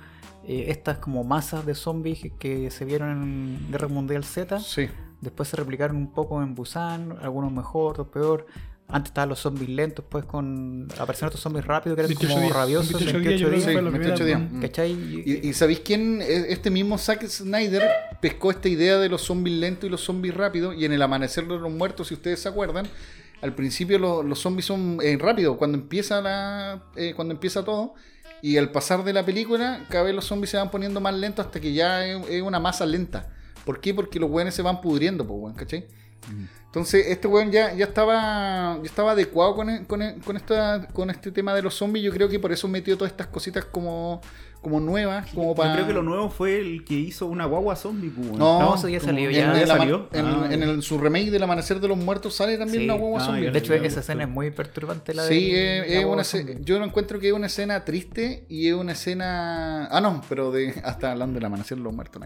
[0.48, 4.58] eh, estas como masas de zombies que, que se vieron en Guerra Mundial Z.
[4.62, 4.88] Sí.
[5.20, 8.46] Después se replicaron un poco en Busan, algunos mejor, otros peor.
[8.90, 10.88] Antes estaban los zombies lentos, pues con.
[10.98, 12.56] Aparecieron estos zombies rápidos que eran 28 como días.
[12.56, 12.94] rabiosos.
[12.94, 14.40] 28 días, 28 yo creo que Sí, fue la 28 primera.
[14.40, 14.52] días.
[14.54, 14.62] Mm.
[14.62, 14.92] ¿Cachai?
[15.26, 16.22] ¿Y, y sabéis quién?
[16.22, 17.84] E- Este mismo Zack Snyder
[18.22, 20.74] pescó esta idea de los zombies lentos y los zombies rápidos.
[20.78, 22.88] Y en el amanecer de los muertos, si ustedes se acuerdan,
[23.42, 25.58] al principio lo- los zombies son eh, rápidos.
[25.58, 27.94] Cuando empieza la, eh, cuando empieza todo.
[28.42, 31.46] Y al pasar de la película, cada vez los zombies se van poniendo más lentos
[31.46, 33.34] hasta que ya es, es una masa lenta.
[33.66, 33.94] ¿Por qué?
[33.94, 35.88] Porque los weones se van pudriendo, pues, weón, ¿cachai?
[36.78, 40.88] Entonces, este weón ya, ya estaba ya estaba adecuado con, e- con, e- con esta,
[40.94, 42.06] con este tema de los zombies.
[42.06, 44.22] Yo creo que por eso metió todas estas cositas como,
[44.68, 45.32] como nuevas.
[45.34, 45.74] Como Yo para...
[45.74, 48.32] creo que lo nuevo fue el que hizo una guagua zombie, pues.
[48.32, 49.52] No, No, eso ya salió, en, ya.
[49.54, 50.10] el ¿Ya ama- salió?
[50.12, 52.86] en- Ah, en el- su remake del Amanecer de los Muertos sale también Sí.
[52.86, 53.50] una guagua Ah, zombie.
[53.52, 54.00] De hecho, esa gustó.
[54.02, 55.14] escena es muy perturbante.
[55.14, 56.52] La Sí, de, es, la es una zombie.
[56.52, 59.86] escena- yo lo encuentro que es una escena triste y es una escena...
[59.88, 62.22] Ah, no, pero de hasta hablando del Amanecer de los Muertos.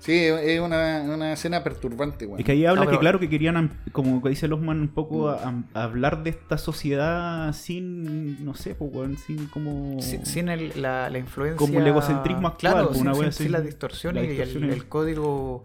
[0.00, 2.40] Sí, es una, una escena perturbante, weón.
[2.40, 5.28] Es que ahí habla No, pero- que claro que querían, como dice Losman, un poco
[5.30, 10.02] a- hablar de esta sociedad sin, no sé, pues, sin como...
[10.02, 11.56] Sin, sin el- la, la influencia.
[11.74, 13.42] Como el egocentrismo actual, Claro, pues, sin, una wea sin- así.
[13.44, 15.64] sin las distorsiones y el, código.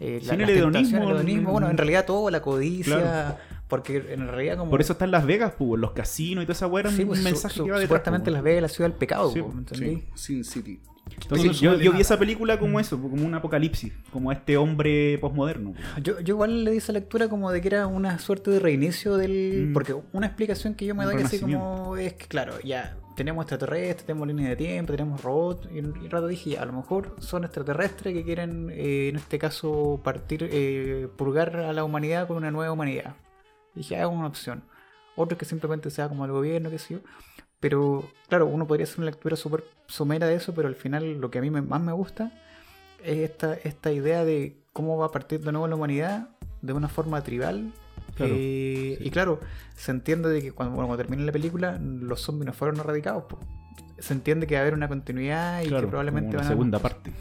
[0.00, 2.96] eh, Sin el hedonismo, el hedonismo, el- Bueno, en realidad todo, la codicia.
[2.98, 3.36] Claro.
[3.68, 4.70] Porque en realidad, como.
[4.70, 7.08] Por eso están Las Vegas, pues, los casinos y toda esa weá, era Sí, un
[7.08, 7.88] pues, su- mensaje su- que va detrás.
[7.88, 10.02] supuestamente pues, Las Vegas es la ciudad del pecado, Sí, po, ¿me entendí?
[10.14, 10.80] Sí, Sin City.
[11.22, 15.74] Entonces, yo, vi esa película como eso, como un apocalipsis, como este hombre posmoderno.
[16.02, 19.16] Yo, yo igual le di esa lectura como de que era una suerte de reinicio
[19.16, 19.68] del...
[19.70, 19.72] Mm.
[19.72, 23.44] Porque una explicación que yo me Un doy así como es que, claro, ya tenemos
[23.44, 27.44] extraterrestres, tenemos líneas de tiempo, tenemos robots, y un rato dije, a lo mejor son
[27.44, 32.50] extraterrestres que quieren, eh, en este caso, partir, eh, purgar a la humanidad con una
[32.50, 33.14] nueva humanidad.
[33.74, 34.64] Dije, ah, es una opción.
[35.16, 37.00] Otro que simplemente sea como el gobierno, qué sé yo.
[37.60, 41.30] Pero, claro, uno podría hacer una lectura súper somera de eso, pero al final lo
[41.30, 42.32] que a mí me- más me gusta
[43.04, 46.30] es esta, esta idea de cómo va a partir de nuevo la humanidad
[46.60, 47.72] de una forma tribal.
[48.14, 49.04] Claro, Eh, sí.
[49.06, 49.40] Y claro,
[49.74, 53.24] se entiende de que cuando, bueno, cuando termine la película, los zombies no fueron erradicados.
[53.24, 53.38] po.
[53.98, 56.48] Se entiende que va a haber una continuidad y Claro, que probablemente como van una
[56.48, 56.52] a...
[56.52, 57.12] segunda parte.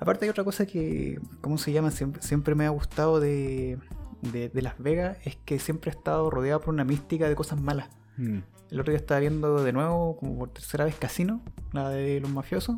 [0.00, 1.90] Aparte hay otra cosa que, ¿cómo se llama?
[1.90, 3.78] Siempre, siempre me ha gustado de,
[4.32, 7.60] de, de Las Vegas, es que siempre ha estado rodeado por una mística de cosas
[7.60, 7.88] malas.
[8.16, 8.38] Mm.
[8.70, 11.40] El otro día estaba viendo de nuevo, como por tercera vez, Casino,
[11.72, 12.76] la de los mafiosos.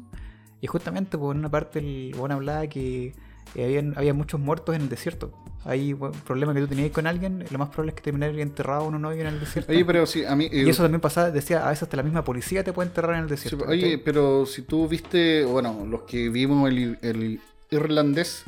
[0.62, 3.14] Y justamente por una parte el bueno hablaba que
[3.54, 5.32] eh, habían, había muchos muertos en el desierto.
[5.64, 8.84] Hay bueno, problema que tú tenías con alguien, lo más probable es que terminaras enterrado
[8.84, 9.70] uno novio en el desierto.
[9.72, 10.46] Oye, pero sí, a mí...
[10.46, 13.16] eh, y eso también pasaba, decía, a veces hasta la misma policía te puede enterrar
[13.16, 13.64] en el desierto.
[13.68, 18.44] oye, pero si tú viste, bueno, los que vimos el, el irlandés,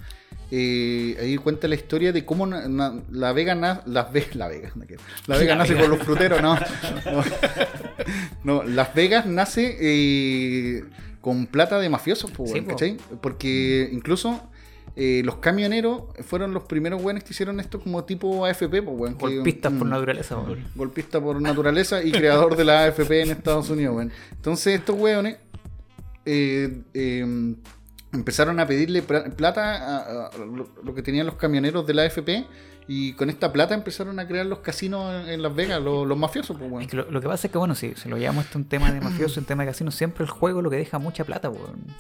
[0.50, 4.48] eh, ahí cuenta la historia de cómo na- na- la Vega nace, Las Vegas, la
[4.48, 4.70] Vega,
[5.26, 6.54] la nace con los fruteros, no.
[7.06, 7.22] No,
[8.44, 10.84] No, Las Vegas nace eh,
[11.20, 12.70] con plata de mafiosos, pues, Sí, po.
[12.70, 12.96] ¿cachai?
[13.20, 14.48] Porque incluso
[14.94, 19.14] eh, los camioneros fueron los primeros weones que hicieron esto como tipo AFP, pues, weón,
[19.16, 20.37] que- Golpistas por mm, naturaleza.
[20.38, 20.64] weón.
[20.74, 24.12] golpista por naturaleza y creador de la AFP en Estados Unidos, weón.
[24.33, 25.37] Entonces estos weones
[26.26, 27.55] eh, eh,
[28.12, 30.31] empezaron a pedirle plata a,
[30.85, 32.46] lo que tenían los camioneros de la AFP
[32.88, 36.18] y con esta plata empezaron a crear los casinos en, en Las Vegas, los, los
[36.18, 36.83] mafiosos, pues, weón.
[36.83, 38.64] Es que lo, lo que pasa es que, bueno, si, si lo llevamos a un
[38.64, 41.51] tema de mafioso, un tema de casino, siempre el juego lo que deja mucha plata.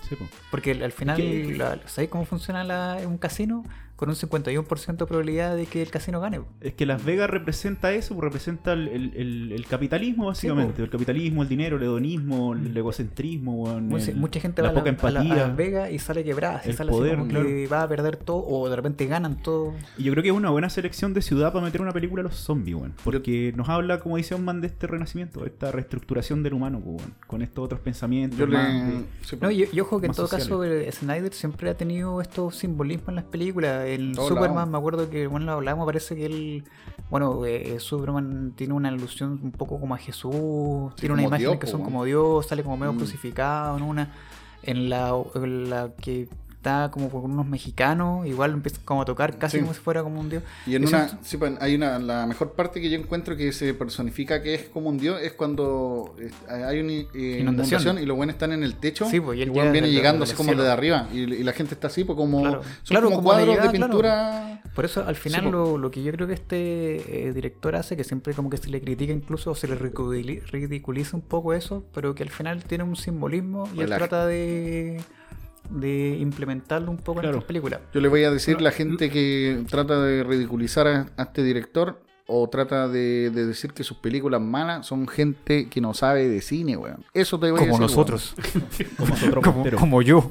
[0.08, 0.26] Sí, po.
[0.50, 3.64] Porque al al final, ¿sabéis cómo funciona la- un casino?
[4.02, 6.40] Con un 51% de probabilidad de que el casino gane.
[6.60, 10.82] Es que Las Vegas representa eso, pues, representa el, el- el- el capitalismo, básicamente.
[10.82, 14.80] el capitalismo, el dinero, el hedonismo, el egocentrismo, weón, Mucha, el- mucha gente la va
[14.80, 15.36] a, la- a la- a.
[15.46, 16.60] Las Vegas y sale quebrada.
[16.64, 19.72] el sale poder, así como que va a perder todo o de repente ganan todo.
[19.96, 22.24] Y yo creo que es una buena selección de ciudad para meter una película a
[22.24, 22.72] los zombies.
[23.04, 27.02] Porque nos habla, como dice Onman, de este renacimiento, de esta reestructuración del humano, pues.
[27.28, 28.36] Con estos otros pensamientos.
[28.36, 28.80] Yo más le...
[28.98, 30.48] de- sí, No, y, y ojo que en todo sociales.
[30.48, 33.84] caso eh, Snyder siempre ha tenido estos simbolismos en las películas.
[33.94, 36.64] El Superman, me acuerdo que bueno lo hablamos, parece que él,
[37.10, 41.56] bueno, eh, Superman tiene una alusión un poco como a Jesús, tiene una imagen Dios,
[41.58, 42.96] que son como Dios, sale como medio Mm.
[42.98, 44.12] crucificado en una,
[44.62, 46.28] en la, en la que
[46.62, 49.62] está como con unos mexicanos, igual empieza como a tocar casi Sí.
[49.62, 50.44] como si fuera como un dios.
[50.64, 53.52] Y en Eso- una, sí, pues, hay una, la mejor parte que yo encuentro que
[53.52, 57.80] se personifica que es como un dios es cuando eh, hay una eh, Inundación.
[57.80, 59.06] inundación y los buenos están en el techo.
[59.06, 61.74] Sí, pues, y el llega viene llegando así como desde arriba y, y la gente
[61.74, 62.62] está así, pues como Claro.
[62.62, 63.72] son Claro, como, cuadros de claro.
[63.72, 64.62] pintura.
[64.74, 65.52] Por eso al final Sí, po.
[65.52, 68.70] lo, lo que yo creo que este eh, director hace, que siempre como que se
[68.70, 72.62] le critica incluso o se le ridiculi- ridiculiza un poco eso, pero que al final
[72.64, 75.00] tiene un simbolismo y él trata de,
[75.72, 77.34] de implementarlo un poco Claro.
[77.36, 77.80] en esta película.
[77.92, 82.00] Yo le voy a decir la gente que trata de ridiculizar a, a este director
[82.26, 86.40] o trata de, de decir que sus películas malas son gente que no sabe de
[86.40, 87.04] cine, weón.
[87.14, 87.80] Eso te voy a Como decir.
[87.80, 88.34] nosotros,
[88.96, 90.30] Como nosotros, como, pero- como yo.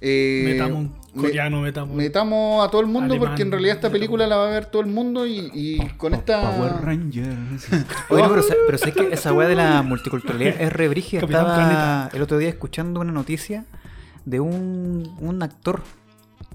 [0.00, 1.96] eh, metamos coreano, metamos.
[1.96, 4.66] metamos a todo el mundo Alemán, porque en realidad esta película la va a ver
[4.66, 6.56] todo el mundo y, y con esta...
[6.56, 7.68] Power Rangers.
[8.10, 11.20] Oye, pero, pero sé que esa weá de la multiculturalidad es re brígida.
[11.20, 12.10] Capitán Estaba Planeta.
[12.16, 13.64] el otro día escuchando una noticia
[14.24, 15.82] de un, un actor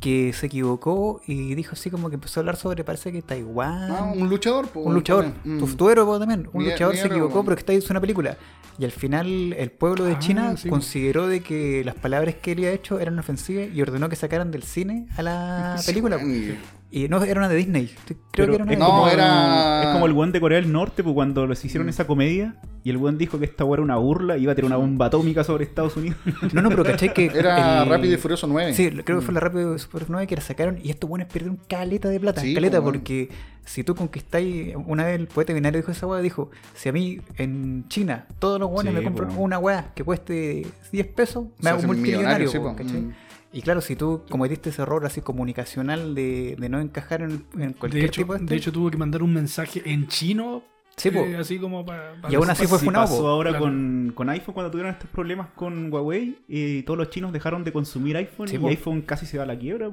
[0.05, 3.89] que se equivocó y dijo así como que empezó a hablar sobre, parece que Taiwán.
[3.91, 4.67] Ah, un luchador.
[4.67, 5.57] po, un luchador, Mm.
[5.57, 7.45] tu, tu héroe también, un Mi- luchador mi se héroe, equivocó, weón.
[7.45, 8.37] pero que está hizo una película.
[8.77, 10.69] Y al final el pueblo de Ah, China sí.
[10.69, 14.51] consideró de que las palabras que él había hecho eran ofensivas y ordenó que sacaran
[14.51, 16.17] del cine a la Sí, película.
[16.17, 16.57] weón.
[16.97, 17.87] Y no, era una de Disney.
[18.05, 20.39] Creo Pero que era una es de no, como, era- Es como el weón de
[20.39, 21.89] Corea del Norte, pues cuando les hicieron Mm.
[21.89, 22.55] esa comedia
[22.85, 24.77] y el weón dijo que esta weá era una burla y iba a tirar una
[24.77, 26.17] bomba atómica sobre Estados Unidos.
[26.53, 27.25] No, no, pero caché que.
[27.25, 28.73] Era el- Rápido y Furioso 9.
[28.73, 31.27] Sí, creo que fue la Rápido y Furioso 9 que la sacaron y estos buenos
[31.27, 32.39] perdieron caleta de plata.
[32.39, 32.99] Sí, caleta, pues, bueno.
[32.99, 33.29] porque
[33.65, 34.73] si tú conquistáis.
[34.85, 38.57] Una vez el poeta binario dijo esa weá, dijo: Si a mí en China todos
[38.57, 39.39] los buenos Sí, me compran pues.
[39.41, 42.47] una weá que cueste 10 pesos, Se me hago hacen multimillonario.
[42.47, 42.87] millonarios, sí, po, pues.
[42.87, 43.01] ¿cachai?
[43.01, 43.13] Mm.
[43.55, 47.73] Y claro, si tú cometiste ese error así comunicacional de, de no encajar en, en
[47.73, 48.45] cualquier De hecho, tipo de.
[48.45, 50.61] de hecho, tuvo que mandar un mensaje en chino.
[50.97, 52.15] Sí, eh, así como para.
[52.29, 53.65] Y aún así fue Sí funado, pasó ahora Claro.
[53.65, 57.71] con, con iPhone cuando tuvieron estos problemas con Huawei y todos los chinos dejaron de
[57.73, 58.67] consumir iPhone Sí, y po.
[58.69, 59.89] iPhone casi se va a la quiebra,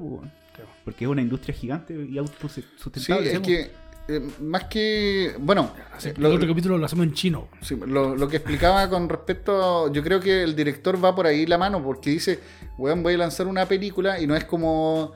[0.83, 3.33] porque es una industria gigante y Sí, autosustentable.
[3.33, 3.71] es que
[4.07, 5.35] eh, más que.
[5.39, 5.71] Bueno,
[6.17, 7.47] lo, el otro capítulo lo hacemos en chino.
[7.61, 9.91] sí, lo- lo que explicaba con respecto.
[9.91, 12.39] Yo creo que el director va por ahí la mano porque dice:
[12.77, 15.13] Weón, voy a lanzar una película y no es como.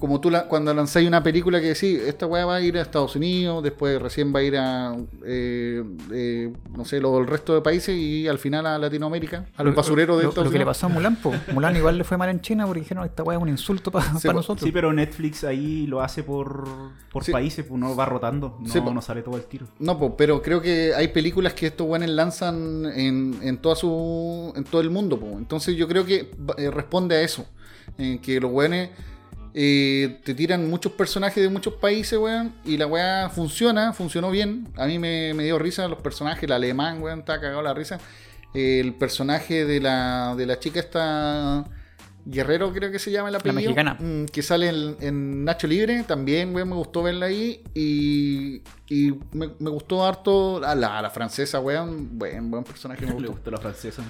[0.00, 2.80] Como tú la- cuando lanzáis una película que decís, esta weá va a ir a
[2.82, 7.54] Estados Unidos, después recién va a ir a, eh, eh, no sé, lo, el resto
[7.54, 10.58] de países y al final a Latinoamérica, a los basureros de Lo, Estados lo que
[10.58, 11.32] le pasó a Mulan, po.
[11.52, 14.10] Mulan igual le fue mal en China porque dijeron: Esta weá es un insulto para
[14.12, 14.60] nosotros.
[14.60, 16.66] Sí, pero Netflix ahí lo hace por,
[17.12, 17.32] por Sí.
[17.32, 18.94] países, pues no va rotando, no, Sí, po.
[18.94, 19.66] no sale todo el tiro.
[19.78, 24.52] No, po, pero creo que hay películas que estos buenos lanzan en, en, toda su,
[24.56, 25.20] en todo el mundo.
[25.20, 25.26] po.
[25.36, 27.44] Entonces yo creo que eh, responde a eso.
[27.98, 28.90] En que los weones
[29.54, 32.54] eh, te tiran muchos personajes de muchos países, weón.
[32.64, 34.68] Y la weá funciona, funcionó bien.
[34.76, 36.44] A mí me, dio risa los personajes.
[36.44, 37.98] El alemán, weón, estaba cagado la risa.
[38.54, 41.64] El personaje de la, de la chica esta...
[42.26, 43.60] Guerrero creo que se llama el apellido.
[43.60, 43.94] mexicana.
[43.98, 46.04] mm, que sale en, en Nacho Libre.
[46.06, 47.62] También, weón, me gustó verla ahí.
[47.74, 52.18] Y, y me, me gustó harto a la, a la francesa, weón.
[52.18, 53.50] Buen, buen personaje, me Le gustó.
[53.50, 54.02] la francesa.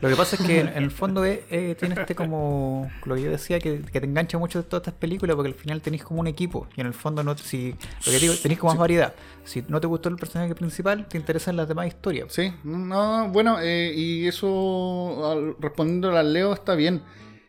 [0.00, 3.22] Lo que pasa es que en el fondo es, eh, tiene este como lo que
[3.22, 6.04] yo decía que, que te engancha mucho de todas estas películas porque al final tenéis
[6.04, 7.74] como un equipo y en el fondo no si
[8.06, 11.18] lo que digo tenéis como más variedad si no te gustó el personaje principal te
[11.18, 16.74] interesan las demás historias Sí, no, bueno, eh, y eso, al- respondiendo al Leo, está
[16.74, 17.02] bien.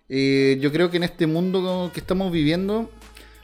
[0.09, 2.89] Eh, yo creo que en este mundo que estamos viviendo,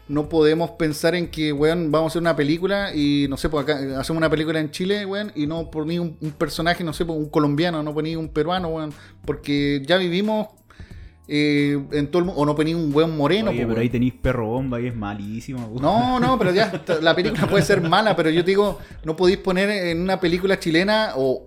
[0.07, 3.63] no podemos pensar en que, weón, vamos a hacer una película y, no sé, pues
[3.63, 6.93] acá eh, hacemos una película en Chile, weón, y no poní un, un personaje, no
[6.93, 8.93] sé, pues un colombiano, no poní un peruano, weón,
[9.25, 10.47] porque ya vivimos
[11.27, 13.81] eh, en todo el mundo, o no poní un weón moreno, Oye, pues, pero weón.
[13.81, 15.65] ahí tenéis perro bomba y es malísimo.
[15.67, 15.81] weón.
[15.81, 19.39] No, no, pero ya la película puede ser mala, pero yo te digo, no podéis
[19.39, 21.45] poner en una película chilena o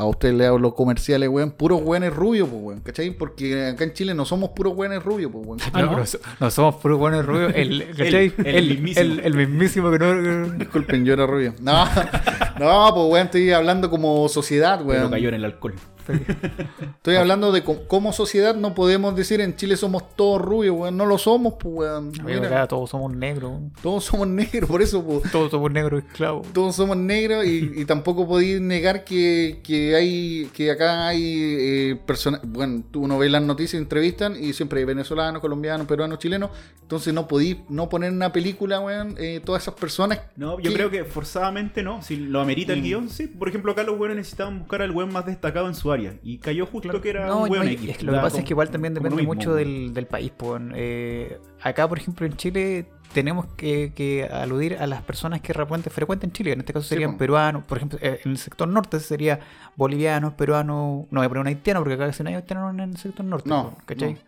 [0.00, 3.10] a usted le hablo comerciales, weón, puros weones rubios, pues, weón, ¿cachai?
[3.10, 5.58] Porque acá en Chile no somos puros weones rubios, pues, weón.
[5.72, 6.04] Ah, no, ¿no?
[6.04, 6.04] pero
[6.40, 8.32] no somos puros buenos rubios el, ¿cachai?
[8.38, 9.00] El- el mismísimo.
[9.04, 11.54] el, el mismísimo que no Disculpen, yo era rubio.
[11.60, 11.84] No,
[12.58, 15.10] no, pues, weón, estoy hablando como sociedad, Pero weón.
[15.10, 15.74] cayó en el alcohol.
[16.96, 20.96] Estoy hablando de como sociedad no podemos decir en Chile somos todos rubios, weón.
[20.96, 22.08] No lo somos, pues, weón.
[22.24, 25.30] Oye, Mira, acá todos somos negros todos somos negros, por eso, pues.
[25.30, 30.48] todos somos negros esclavos todos somos negros y, y tampoco podéis negar que, que hay
[30.52, 34.84] que acá hay eh, personas bueno tú uno ve las noticias entrevistan y siempre hay
[34.86, 36.50] venezolanos colombianos peruanos chilenos
[36.82, 40.70] entonces no podéis no poner en una película weón eh, todas esas personas No, yo
[40.70, 42.02] que- creo que forzadamente no.
[42.02, 42.82] Si lo amerita el Mm.
[42.84, 43.26] guion, sí.
[43.26, 45.97] Por ejemplo, acá los buenos necesitaban buscar al buen más destacado en su área.
[46.22, 47.88] Y cayó justo que era No, un buen no, X.
[47.90, 50.32] es que lo que pasa es que igual también depende mucho del, del país.
[50.36, 55.54] pues, eh, acá, por ejemplo, en Chile tenemos que, que aludir a las personas que
[55.54, 56.52] frecuentan, frecuentan Chile.
[56.52, 57.64] En este caso Sí, serían peruanos.
[57.64, 59.40] Por ejemplo, eh, en el sector norte sería
[59.76, 61.06] bolivianos, peruanos.
[61.10, 63.24] No voy a poner un haitiano porque acá casi no hay haitianos en el sector
[63.24, 63.48] norte.
[63.48, 64.14] No, ¿cachai?
[64.14, 64.18] no.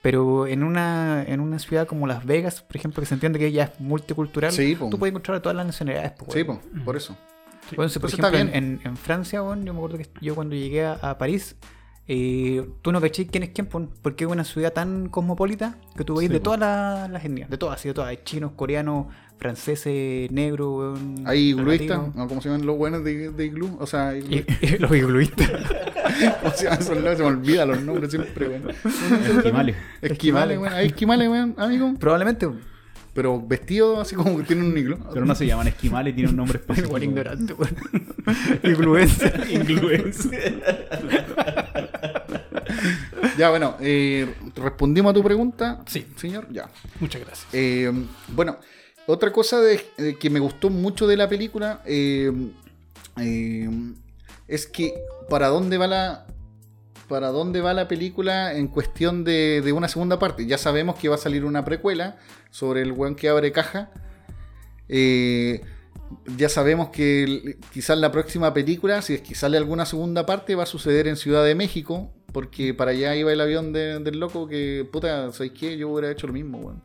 [0.00, 3.50] Pero en una, en una ciudad como Las Vegas, por ejemplo, que se entiende que
[3.50, 6.12] ya es multicultural, Sí, tú puedes encontrar a todas las nacionalidades.
[6.32, 7.16] sí po, por eso
[7.76, 11.18] Bueno, por ejemplo, en, Francia, bueno, yo me acuerdo que yo cuando llegué a, a
[11.18, 11.56] París,
[12.06, 16.16] eh, tú no caché quién es quién, porque es una ciudad tan cosmopolita que tú
[16.16, 19.06] veis Sí, de todas las las etnias, de todas, sí, de todas, hay chinos, coreanos,
[19.36, 22.14] franceses, negros, weón, hay igluistas.
[22.14, 22.26] ¿no?
[22.28, 23.76] ¿cómo se llaman los buenos de, de iglú?
[23.78, 25.50] o sea Y, iglu- y los igluistas.
[26.42, 27.16] ¿cómo se llaman esos locos?
[27.18, 28.62] se me olvidan los nombres siempre weón
[29.36, 29.76] Esquimales.
[30.00, 32.48] esquimales weón hay esquimales weón amigo Probablemente,
[33.18, 36.36] pero vestidos así como que tienen un iglú Pero no se llaman esquimales, tienen un
[36.36, 36.86] nombre específico.
[36.86, 37.76] igual ignorante, weón.
[38.62, 40.62] Influencer.
[43.36, 45.82] Ya, bueno, eh, respondimos a tu pregunta.
[45.86, 46.06] Sí.
[46.14, 46.70] Señor, ya.
[47.00, 47.48] Muchas gracias.
[47.52, 47.92] Eh,
[48.28, 48.56] bueno,
[49.08, 52.30] otra cosa de, de que me gustó mucho de la película eh,
[53.16, 53.68] eh,
[54.46, 54.94] es que
[55.28, 56.26] para dónde va la
[57.08, 60.46] para dónde va la película en cuestión de, una segunda parte.
[60.46, 62.16] Ya sabemos que va a salir una precuela
[62.50, 63.90] sobre el weón que abre caja.
[64.88, 65.62] Eh,
[66.36, 70.62] ya sabemos que quizás la próxima película, si es que sale alguna segunda parte, va
[70.62, 74.46] a suceder en Ciudad de México, porque para allá iba el avión de- del loco
[74.48, 75.76] que, puta, ¿sabéis qué?
[75.76, 76.82] Yo hubiera hecho lo mismo, weón.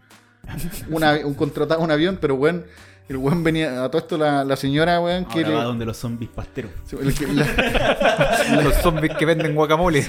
[1.25, 2.65] Un contratar un avión, pero weón,
[3.09, 5.39] el weón venía, a todo esto la, la señora, weón, que...
[5.39, 6.71] Ahora le- va donde los zombies pasteros.
[7.01, 9.99] el que- la- los zombies que venden guacamole.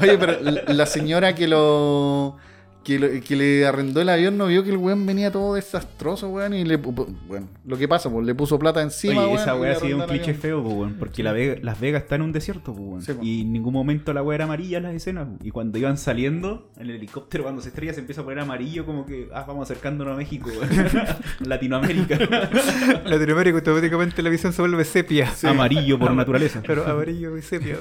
[0.00, 2.36] Oye, pero la señora que lo,
[2.82, 6.28] que lo- que le arrendó el avión no vio que el weón venía todo desastroso,
[6.30, 9.54] weón, y le bueno, lo que pasa, pues le puso plata encima, Oye, weón, esa
[9.54, 10.40] weá ha sido un cliché avión.
[10.40, 13.02] feo, pues, weón, porque la Vega- Las Vegas está en un desierto, pues, weón.
[13.02, 15.28] Sí, y en ningún momento la weá era amarilla en las escenas.
[15.28, 15.46] pues.
[15.46, 18.86] Y cuando iban saliendo, en el helicóptero, cuando se estrella, se empieza a poner amarillo,
[18.86, 20.70] como que, ah, vamos acercándonos a México, weón.
[21.40, 22.18] Latinoamérica.
[23.04, 25.30] Latinoamérica automáticamente la visión se vuelve sepia.
[25.44, 26.62] Amarillo por naturaleza.
[26.66, 27.76] Pero amarillo y sepia.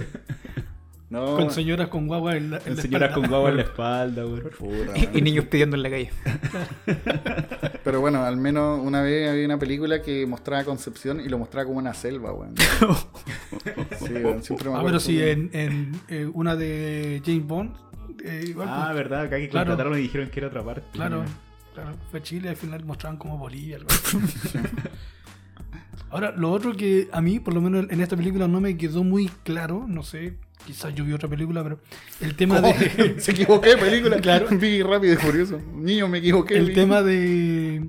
[1.10, 3.28] No, Con señoras con guagua en la, en En la señoras espalda.
[3.28, 4.50] con guagua en la espalda, weón.
[4.58, 6.12] puta, Y, y niños pidiendo en la calle.
[7.84, 11.66] Pero bueno, al menos una vez había una película que mostraba Concepción y lo mostraba
[11.66, 12.54] como una selva, weón.
[14.00, 17.72] Sí, weón, siempre me Ah, pero sí, que- en, en eh, una de James Bond.
[18.24, 19.72] eh, igual, Ah, pues, verdad, acá que Claro.
[19.72, 20.84] contrataron y dijeron que era otra parte.
[20.94, 21.24] Claro,
[21.74, 21.94] claro.
[22.12, 23.78] Fue Chile, al final mostraban como Bolivia.
[23.78, 23.88] algo.
[26.12, 29.04] Ahora, lo otro que a mí, por lo menos en esta película, no me quedó
[29.04, 30.38] muy claro, no sé,
[30.72, 31.80] quizás yo vi otra película, pero
[32.22, 32.74] el tema ¿Cómo?
[32.78, 33.16] de.
[33.20, 34.18] Se equivoqué, película.
[34.22, 34.48] Claro.
[34.52, 35.60] Vi rápido y furioso.
[35.74, 36.58] Niño, me equivoqué.
[36.58, 37.88] el vi- tema de.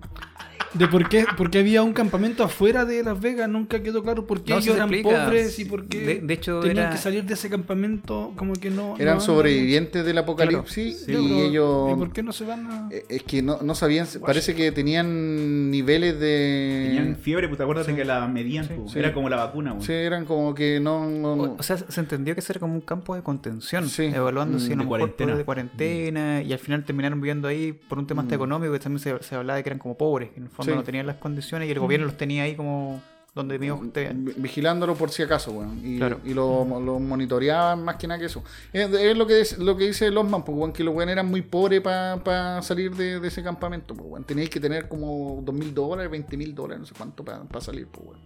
[0.74, 4.26] De por qué, por qué había un campamento afuera de Las Vegas, nunca quedó claro
[4.26, 5.24] por qué No, sí ellos eran explica.
[5.24, 8.52] pobres y por qué De- de hecho, tenían era- que salir de ese campamento como
[8.54, 8.96] que no...
[8.98, 11.92] Eran no- sobrevivientes del apocalipsis Sí, y pero, ellos...
[11.92, 12.88] ¿Y por qué no se van a...?
[12.92, 16.85] eh, Es que no, no sabían, parece que tenían niveles de...
[16.88, 18.74] Tenían fiebre, pues te acuerdas de que la medían, Sí.
[18.76, 18.92] pues.
[18.92, 18.98] Sí.
[18.98, 19.74] Era como la vacuna.
[19.80, 21.09] Sí, eran como que no...
[21.09, 24.04] no- O, o sea, se entendió que era como un campo de contención, Sí.
[24.04, 25.37] evaluando si a Mm, de mejor cuarentena.
[25.37, 28.38] de cuarentena, y al final terminaron viviendo ahí por un tema hasta Mm.
[28.38, 30.77] económico, que también se, se hablaba de que eran como pobres, en el fondo Sí.
[30.79, 33.00] no tenían las condiciones y el gobierno los tenía ahí como
[33.35, 33.92] donde vean.
[34.25, 35.81] vi- vigilándolo por si acaso, weón.
[35.85, 36.19] Y, Claro.
[36.25, 38.42] y lo, lo monitoreaban más que nada que eso.
[38.73, 41.27] Es, es lo que es- lo que dice Losman, pues, weón, que los weones eran
[41.27, 46.11] muy pobres para salir de, de ese campamento, pues, que tener como dos mil dólares,
[46.11, 48.21] 20 mil dólares, no sé cuánto para salir, pues, weón.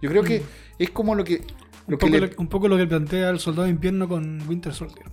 [0.00, 0.42] Yo creo que
[0.78, 1.42] es como lo que...
[1.86, 4.40] Un que poco, le- lo, un poco lo que plantea el soldado de invierno con
[4.48, 5.06] Winter Soldier.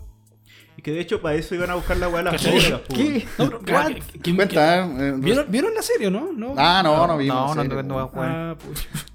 [0.85, 2.53] Que de hecho para eso iban a buscar la weá de las ¿Cachai?
[2.63, 2.99] bolas, pues.
[2.99, 3.25] ¿Qué?
[3.39, 3.87] No, pero?
[3.87, 5.13] ¿qué- qué- Cuenta, ¿eh?
[5.17, 6.31] ¿Vieron, ¿Vieron la serie o no?
[6.31, 7.55] No, Ah, no, no vimos.
[7.55, 8.29] No, no, no, a jugar.
[8.31, 8.55] Ah.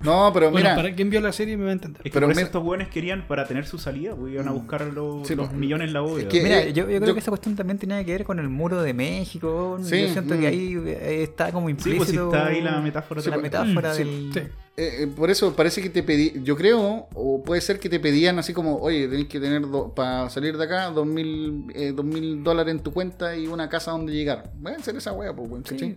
[0.02, 0.74] No, pero Bueno, mira...
[0.74, 2.00] para quien vio la serie me va a entender.
[2.00, 4.48] Es que Pero por eso mira- estos weones querían para tener su salida, pues iban
[4.48, 6.28] a buscar los, Sí, los pues, millones en la bóveda.
[6.28, 8.40] que- Mira, eh, yo, yo creo yo- que esa cuestión también tenía que ver con
[8.40, 9.78] el muro de México.
[9.80, 10.40] Sí, yo siento mm.
[10.40, 11.98] que ahí eh, está como sí, implícito.
[11.98, 13.20] pues si está ahí la metáfora.
[13.24, 14.52] la de- metáfora Mm, sí, del.
[14.80, 14.84] Sí.
[14.84, 18.00] Eh, eh, por eso parece que te pedí, yo creo, o puede ser que te
[18.00, 19.62] pedían así como, oye, tenés que tener
[19.94, 23.68] para salir de acá dos mil, eh, dos mil dólares en tu cuenta y una
[23.68, 24.50] casa donde llegar.
[24.60, 25.96] Voy a hacer esa wea, pues, weón, ¿cachai?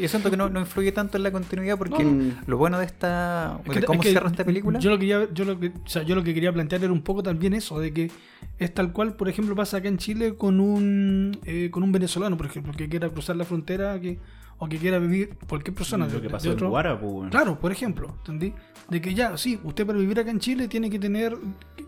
[0.00, 2.34] Yo siento que no, no influye tanto en la continuidad porque No.
[2.46, 3.58] lo bueno de esta.
[3.64, 4.78] Es de que- cómo es que cierra esta película.
[4.78, 6.92] Yo lo, que ya- yo, lo que, o sea, yo lo que quería plantear era
[6.92, 8.10] un poco también eso, de que
[8.58, 12.36] es tal cual, por ejemplo, pasa acá en Chile con un eh, con un venezolano,
[12.36, 14.18] por ejemplo, que quiera cruzar la frontera que,
[14.64, 17.30] o que quiera vivir, cualquier persona de, Lo que de pasó en otro- Guara, pues.
[17.30, 18.54] Claro, por ejemplo, ¿entendí?
[18.88, 21.36] De que ya, sí, usted para vivir acá en Chile tiene que tener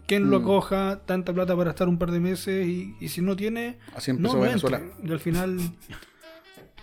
[0.07, 0.43] quien lo Mm.
[0.43, 4.12] acoja, tanta plata para estar un par de meses y, y si no tiene, Así
[4.12, 4.79] no, empezó no Venezuela.
[4.79, 5.09] entre.
[5.09, 5.59] Y al final,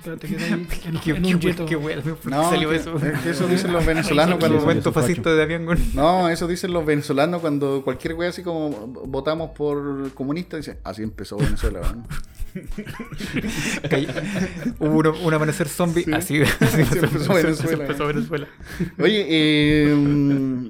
[0.03, 0.67] espérate, queda ahí en,
[0.99, 1.65] Qué, en un qué, yeto.
[1.65, 2.95] qué wea, ¿por qué No, salió que- eso?
[2.97, 4.69] es que eso dicen los venezolanos cuando...
[4.71, 5.79] Eso, fascista de Gon.
[5.93, 8.69] No, eso dicen los venezolanos cuando cualquier wea así como
[9.07, 11.81] votamos por comunista, dicen, así empezó Venezuela.
[13.89, 14.07] Cay-
[14.79, 16.05] Hubo un, un amanecer zombie.
[16.13, 17.83] Así, así empezó Venezuela.
[17.83, 18.47] empezó Venezuela.
[18.99, 20.69] Oye, eh,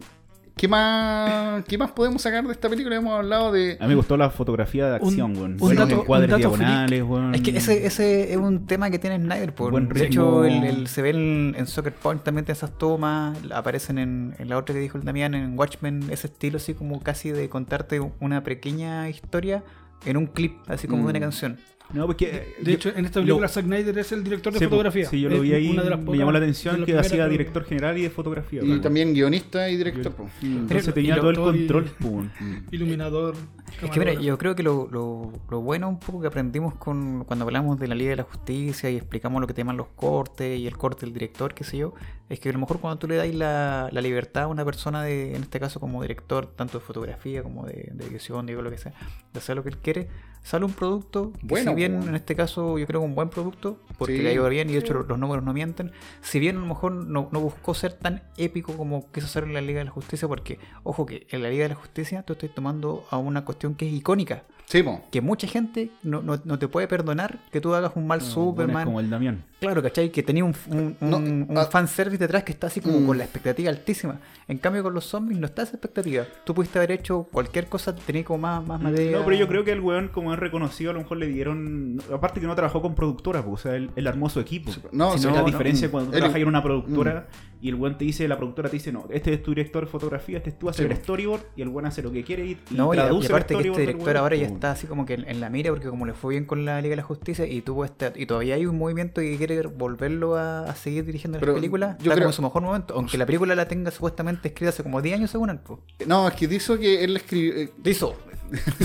[0.56, 2.96] ¿qué más qué más podemos sacar de esta película?
[2.96, 3.78] Hemos hablado de...
[3.80, 5.52] A mí me gustó la fotografía de Un- acción, weón.
[5.54, 7.36] un Buenos dato- encuadres un dato diagonales, weón.
[7.36, 9.54] Es que ese, ese es un tema que tiene Snyder.
[9.56, 13.38] Por, Buen de hecho, el, el- se ve en, en Soccer Punch también esas tomas.
[13.54, 17.02] Aparecen en, en la otra que dijo el Damián, en Watchmen, ese estilo así como
[17.02, 19.64] casi de contarte una pequeña historia
[20.06, 21.22] en un clip, así como de una Mm.
[21.22, 21.58] canción.
[21.94, 22.56] No, porque...
[22.62, 25.06] De hecho, en esta película Zack Snyder es el director de Sí, fotografía.
[25.10, 25.70] Sí, yo lo vi ahí.
[25.70, 28.62] una de las me llamó la atención que hacía director general y de fotografía.
[28.64, 30.12] Y también guionista y director.
[30.14, 30.30] pues.
[30.42, 30.58] Mm.
[30.58, 31.92] Entonces tenía todo el lo- y- control.
[32.72, 33.36] Iluminador.
[33.82, 37.24] Es que mira, yo creo que lo, lo, lo bueno un poco que aprendimos con
[37.26, 39.88] cuando hablamos de la Liga de la Justicia y explicamos lo que te llaman los
[39.96, 41.94] cortes y el corte del director, qué sé yo,
[42.30, 45.04] es que a lo mejor cuando tú le das la, la libertad a una persona,
[45.04, 48.70] de, en este caso como director, tanto de fotografía como de, de edición, digo lo
[48.70, 48.94] que sea,
[49.34, 50.08] de hacer lo que él quiere,
[50.44, 52.08] sale un producto que Bueno, si bien pues.
[52.10, 54.22] en este caso yo creo que un buen producto, porque Sí.
[54.22, 56.66] le ha ido bien y de hecho los números no mienten, si bien a lo
[56.66, 59.92] mejor no, no buscó ser tan épico como quiso hacer en la Liga de la
[59.92, 63.46] Justicia, porque ojo que en la Liga de la Justicia tú estás tomando a una
[63.46, 65.02] cuestión que es icónica Sí, po.
[65.12, 68.28] que mucha gente no, no, no te puede perdonar que tú hagas un mal Bueno,
[68.30, 68.86] es Superman.
[68.86, 69.44] como el Damián.
[69.64, 70.12] Claro, ¿cachai?
[70.12, 73.06] Que tenía un, un, No, un, un ah, fanservice detrás que está así como mm.
[73.08, 74.20] con la expectativa altísima.
[74.48, 76.26] En cambio, con los zombies no está esa expectativa.
[76.44, 79.18] Tú pudiste haber hecho cualquier cosa, tenías como más, más materia.
[79.18, 82.02] No, pero yo creo que el weón, como es reconocido, a lo mejor le dieron.
[82.14, 84.72] Aparte que no trabajó con productoras, pues, o sea, él, él armó su equipo.
[84.92, 85.92] No, Si la no, diferencia mm.
[85.92, 87.28] cuando tú Él- trabajas en una productora
[87.62, 89.90] y el weón te dice, la productora te dice, no, este es tu director de
[89.90, 90.92] fotografía, este es tú haces Sí.
[90.92, 93.28] el storyboard y el weón hace lo que quiere y, y No, y, y traduce
[93.28, 95.70] el aparte que este director ahora ya está así como que en, en la mira,
[95.72, 98.26] porque como le fue bien con la Liga de la Justicia y tuvo este, y
[98.26, 102.04] todavía hay un movimiento que quiere volverlo a, a seguir dirigiendo Pero las películas, yo
[102.04, 104.84] está creo- como en su mejor momento, aunque la película la tenga supuestamente escrita hace
[104.84, 105.60] como 10 años según él.
[106.08, 107.54] No, es que dice que él escribió.
[107.56, 107.72] eh,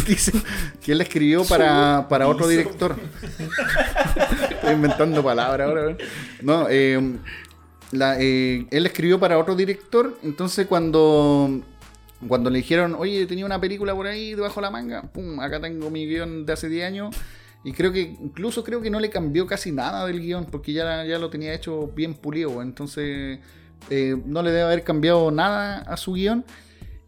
[0.06, 0.32] Dice,
[0.82, 2.96] que él escribió para, para otro director.
[4.50, 5.96] Estoy inventando palabras ahora.
[6.42, 7.16] No, eh,
[7.92, 10.16] la, eh, él escribió para otro director.
[10.22, 11.60] Entonces, cuando,
[12.26, 15.60] cuando le dijeron, oye, tenía una película por ahí debajo de la manga, pum, acá
[15.60, 17.14] tengo mi guion de hace 10 años.
[17.64, 21.04] Y creo que, incluso creo que no le cambió casi nada del guion, porque ya,
[21.04, 22.50] ya lo tenía hecho bien pulido.
[22.50, 22.68] weón.
[22.68, 23.40] Entonces,
[23.90, 26.44] eh, no le debe haber cambiado nada a su guion.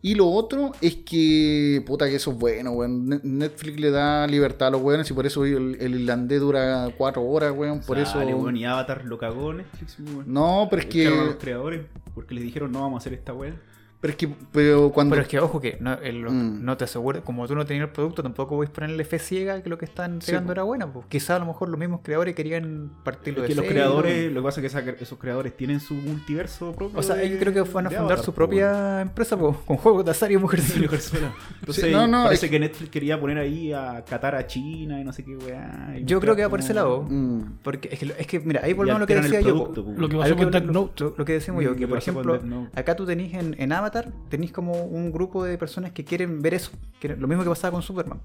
[0.03, 3.07] Y lo otro es que, puta, que eso es bueno, weón.
[3.07, 6.89] Ne- Netflix le da libertad a los weones y por eso el, el irlandés dura
[6.97, 7.81] cuatro horas, weón.
[7.81, 8.39] Por Sale, eso.
[8.39, 10.25] weón, y Avatar lo cagó Netflix, weón.
[10.27, 11.41] No, pero es Echaron a los que.
[11.41, 11.83] creadores
[12.15, 13.55] porque les dijeron no vamos a hacer esta weá.
[14.01, 16.65] Pero es que pero cuando Pero es que, ojo, que no, el- Mm.
[16.65, 19.69] no te asegura, como tú no tenías el producto, tampoco puedes ponerle fe ciega que
[19.69, 20.91] lo que están entregando era bueno.
[20.91, 21.05] Pues.
[21.09, 23.75] Quizás a lo mejor los mismos creadores querían partirlo Es de que los cero.
[23.75, 26.99] creadores, lo que pasa es que esa- esos creadores tienen su multiverso propio.
[26.99, 29.53] O sea, de- ellos creo que van a de fundar Avatar, su propia empresa con
[29.77, 30.65] juegos de azar y mujeres.
[30.67, 31.33] Sí, Mujerzuela.
[31.61, 34.99] Entonces, Sí, no, no, parece es- que Netflix quería poner ahí a Qatar a China
[35.01, 35.95] y no sé qué weá.
[36.05, 37.03] Yo creo que va por ese lado.
[37.09, 37.59] Mm.
[37.63, 39.55] Porque es que, es que, mira, ahí volvemos a lo que decía yo.
[39.55, 39.93] producto, po.
[40.01, 41.05] Lo que A pasó con lo, lo- Note.
[41.19, 42.41] lo- que decimos yo, Mm, que por que ejemplo,
[42.75, 46.55] acá tú tenés en, en Avatar, tenés como un grupo de personas que quieren ver
[46.55, 46.71] eso,
[47.01, 48.21] que lo mismo que pasaba con Superman.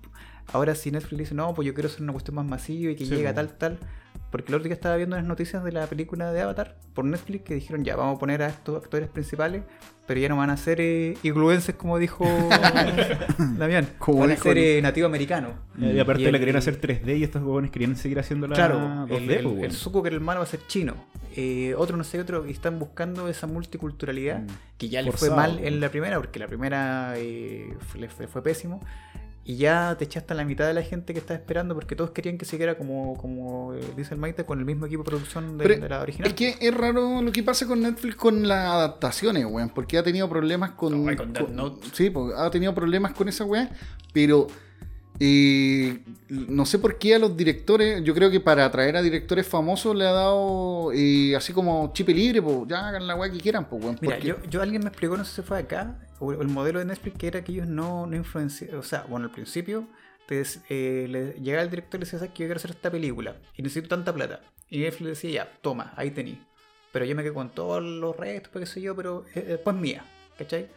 [0.53, 3.05] Ahora si Netflix dice, no, pues yo quiero hacer una cuestión más masiva y que
[3.05, 3.35] Sí, llega po.
[3.35, 3.79] tal, tal.
[4.35, 7.43] Porque el otro día estaba viendo las noticias de la película de Avatar por Netflix
[7.45, 9.63] que dijeron, ya, vamos a poner a estos actores principales,
[10.05, 12.25] pero ya no van a ser eh, igluenses como dijo
[13.57, 15.53] Damián, Como van a ser el- eh, nativo americano.
[15.79, 18.55] Y aparte Y el- la querían hacer 3D y estos jóvenes querían seguir haciendo la
[18.55, 19.15] Claro, 2D.
[19.15, 19.71] el, el, pues, el weón.
[19.71, 20.95] Zuko que era el malo va a ser chino.
[21.37, 24.47] Eh, otro no sé, otro, y están buscando esa multiculturalidad Mm.
[24.77, 28.41] que ya le fue mal en la primera, porque la primera eh, le fue, fue
[28.43, 28.81] pésimo.
[29.47, 32.09] Y ya te echaste a la mitad de la gente que estaba esperando, porque todos
[32.09, 35.59] querían que siguiera como, como eh, dice el Maite, con el mismo equipo de producción
[35.59, 36.27] de, la original.
[36.27, 40.03] Es que es raro lo que pasa con Netflix con las adaptaciones, weón, porque ha
[40.03, 41.07] tenido problemas con...
[41.07, 41.87] Ay, con Death Note.
[41.93, 43.69] Sí, pues, ha tenido problemas con esa weá,
[44.13, 44.47] pero
[45.19, 45.99] eh,
[46.29, 49.95] no sé por qué a los directores, yo creo que para atraer a directores famosos
[49.95, 53.69] le ha dado eh, así como chip libre, pues ya hagan la weá que quieran,
[53.69, 53.97] pues, weón.
[54.01, 56.85] Mira, yo, yo alguien me explicó, no sé si fue acá, o el modelo de
[56.85, 59.87] Netflix que era que ellos no, no influenciaban, o sea, bueno, al principio
[60.29, 62.91] dec- eh, le llegaba el director y le decía, "Sabes que yo quiero hacer esta
[62.91, 64.41] película y necesito tanta plata.
[64.69, 66.41] Y Netflix decía, ya, toma, ahí tení.
[66.91, 69.75] Pero yo me quedo con todos los restos, pues, qué sé yo, pero eh, después
[69.75, 70.03] mía,
[70.37, 70.67] ¿cachai?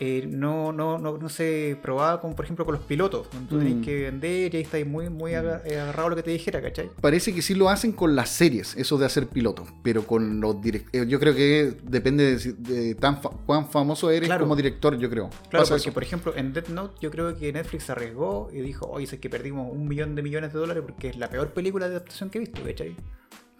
[0.00, 3.54] Eh, no, no, no, no se probaba con, por ejemplo, con los pilotos, donde tú
[3.56, 3.58] Mm.
[3.60, 6.30] tenés que vender y ahí estáis muy, muy aga- eh, agarrado a lo que te
[6.32, 6.90] dijera, ¿cachai?
[7.00, 10.60] Parece que sí lo hacen con las series, eso de hacer pilotos, pero con los
[10.60, 14.44] directores, yo creo que depende de, de tan fa- cuán famoso eres Claro.
[14.44, 15.28] como director, yo creo.
[15.48, 15.92] Claro, Pasa porque eso.
[15.94, 19.20] por ejemplo en Death Note yo creo que Netflix se arriesgó y dijo, oye, sé
[19.20, 22.30] que perdimos un millón de millones de dólares porque es la peor película de adaptación
[22.30, 22.96] que he visto, ¿cachai?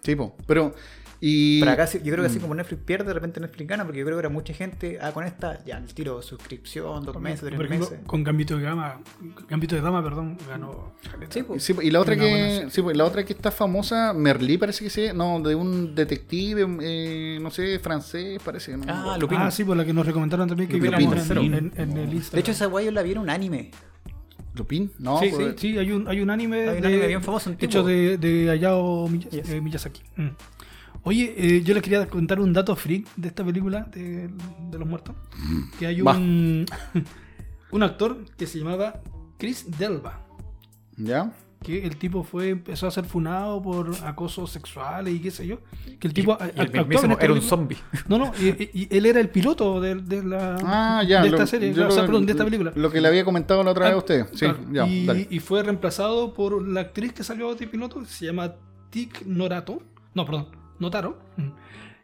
[0.03, 0.73] Sí, po, pero...
[1.27, 1.59] Y...
[1.59, 2.41] Pero acá sí- yo creo que así Mm.
[2.41, 5.11] como Netflix pierde, de repente Netflix gana, porque yo creo que era mucha gente, ah,
[5.11, 7.99] con esta, ya, el tiro, suscripción, dos meses, tres ejemplo, meses.
[8.05, 8.99] con Gambito de Gama,
[9.49, 10.93] Gambito de Dama, perdón, ganó.
[11.29, 11.63] Sí, pues.
[11.63, 14.89] Sí, y la otra que sí, pues, la otra que está famosa, Merlí parece que
[14.91, 18.77] sí, no, de un detective, eh, no sé, francés, parece.
[18.77, 19.21] No Ah, acuerdo.
[19.21, 19.37] Lupin.
[19.39, 22.13] Ah, sí, por la que nos recomendaron también que Lupin viéramos en, en- en el
[22.13, 22.33] Instagram.
[22.35, 23.71] De hecho, esa guay yo la vi en un anime.
[24.53, 27.07] Lupin, no, sí, pues, sí, sí, hay un, hay un anime, Hay un de- anime
[27.07, 27.87] bien famoso, un hecho tipo.
[27.87, 29.49] de, de Hayao Miya- Yes.
[29.49, 30.01] eh, Miyazaki.
[30.17, 30.27] Mm.
[31.05, 34.27] Oye, eh, yo les quería contar un dato freak de esta película de,
[34.71, 35.15] de los muertos.
[35.79, 36.65] Que hay un,
[37.71, 39.01] un actor que se llamaba
[39.37, 40.21] Chris Delva.
[40.97, 41.31] ¿Ya?
[41.61, 45.59] Que el tipo fue, empezó a ser funado por acoso sexual y qué sé yo.
[45.99, 47.77] Que el tipo Y a- el esta era un zombie.
[48.07, 51.21] No, no, y, y- y él era el piloto de, de la Ah, ya.
[51.23, 52.71] de lo- esta serie, o sea, lo- perdón, de esta película.
[52.75, 54.25] Lo que le había comentado la otra vez a usted.
[54.33, 55.27] Sí, Claro, ya, y, dale.
[55.29, 58.53] y fue reemplazado por la actriz que salió de piloto, que se llama
[58.91, 59.81] Tic Norato.
[60.13, 60.47] No, perdón,
[60.79, 61.17] Notaro.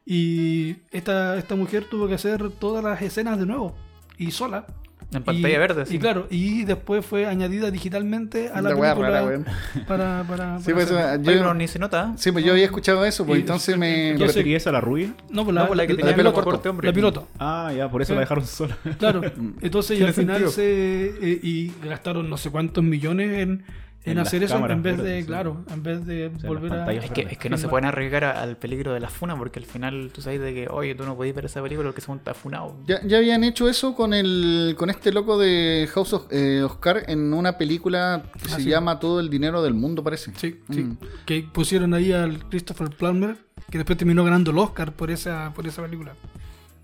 [0.06, 3.76] Y esta, esta mujer tuvo que hacer todas las escenas de nuevo.
[4.18, 4.66] Y sola.
[5.14, 6.00] En pantalla Y- verde, Y sí.
[6.00, 9.46] claro, y después fue añadida digitalmente a la, La película rara, weón.
[9.86, 12.14] para, para, Sí, para pues, hacer- yo, pero ni se nota.
[12.16, 14.16] sí, pues yo había escuchado eso, pues Y- entonces me...
[14.18, 15.14] ¿Qué esa a la rubia?
[15.30, 16.88] No, pues No, la, pues la que la- tenía la pelo corto, hombre.
[16.88, 17.28] la piloto.
[17.40, 18.16] Ah, ya, por eso Sí.
[18.16, 18.78] la dejaron sola.
[19.00, 19.22] Claro,
[19.62, 20.52] entonces y al final sentido.
[20.52, 23.64] se eh, y gastaron no sé cuántos millones en,
[24.04, 25.28] en hacer eso cámaras en vez de, sí.
[25.28, 28.24] claro, en vez de sea, volver a Es que, es que no se pueden arriesgar
[28.24, 31.04] a- al peligro de la funa, porque al final tú sabes de que, oye, tú
[31.06, 32.76] no podías ver esa película porque se está funado.
[32.88, 37.04] Ya, ya habían hecho eso con el con este loco de House of eh, Oscar
[37.08, 38.70] en una película que Ah, se sí.
[38.70, 40.32] llama Todo el dinero del mundo, parece.
[40.36, 40.82] Sí, sí.
[40.84, 40.98] Mm.
[41.26, 43.36] Que pusieron ahí al Christopher Plummer,
[43.70, 46.14] que después terminó ganando el Oscar por esa, por esa película.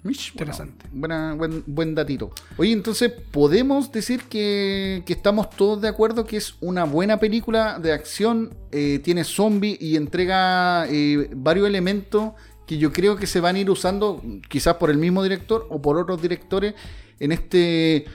[0.08, 0.86] Mish, Interesante.
[0.92, 2.32] buena- buen, buen datito.
[2.58, 7.78] Oye, entonces, ¿podemos decir que, que estamos todos de acuerdo que es una buena película
[7.80, 8.56] de acción?
[8.72, 12.34] eh, tiene zombie y entrega eh, varios elementos
[12.66, 15.82] que yo creo que se van a ir usando quizás por el mismo director o
[15.82, 16.74] por otros directores
[17.20, 18.06] en este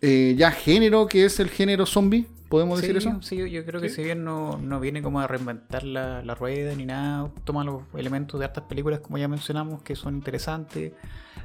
[0.00, 2.26] eh, ya género que es el género zombie.
[2.48, 3.18] ¿Podemos decir eso?
[3.22, 6.74] sí, yo- creo que si bien no, no viene como a reinventar la, la rueda
[6.74, 10.92] ni nada, toma los elementos de hartas películas, como ya mencionamos, que son interesantes.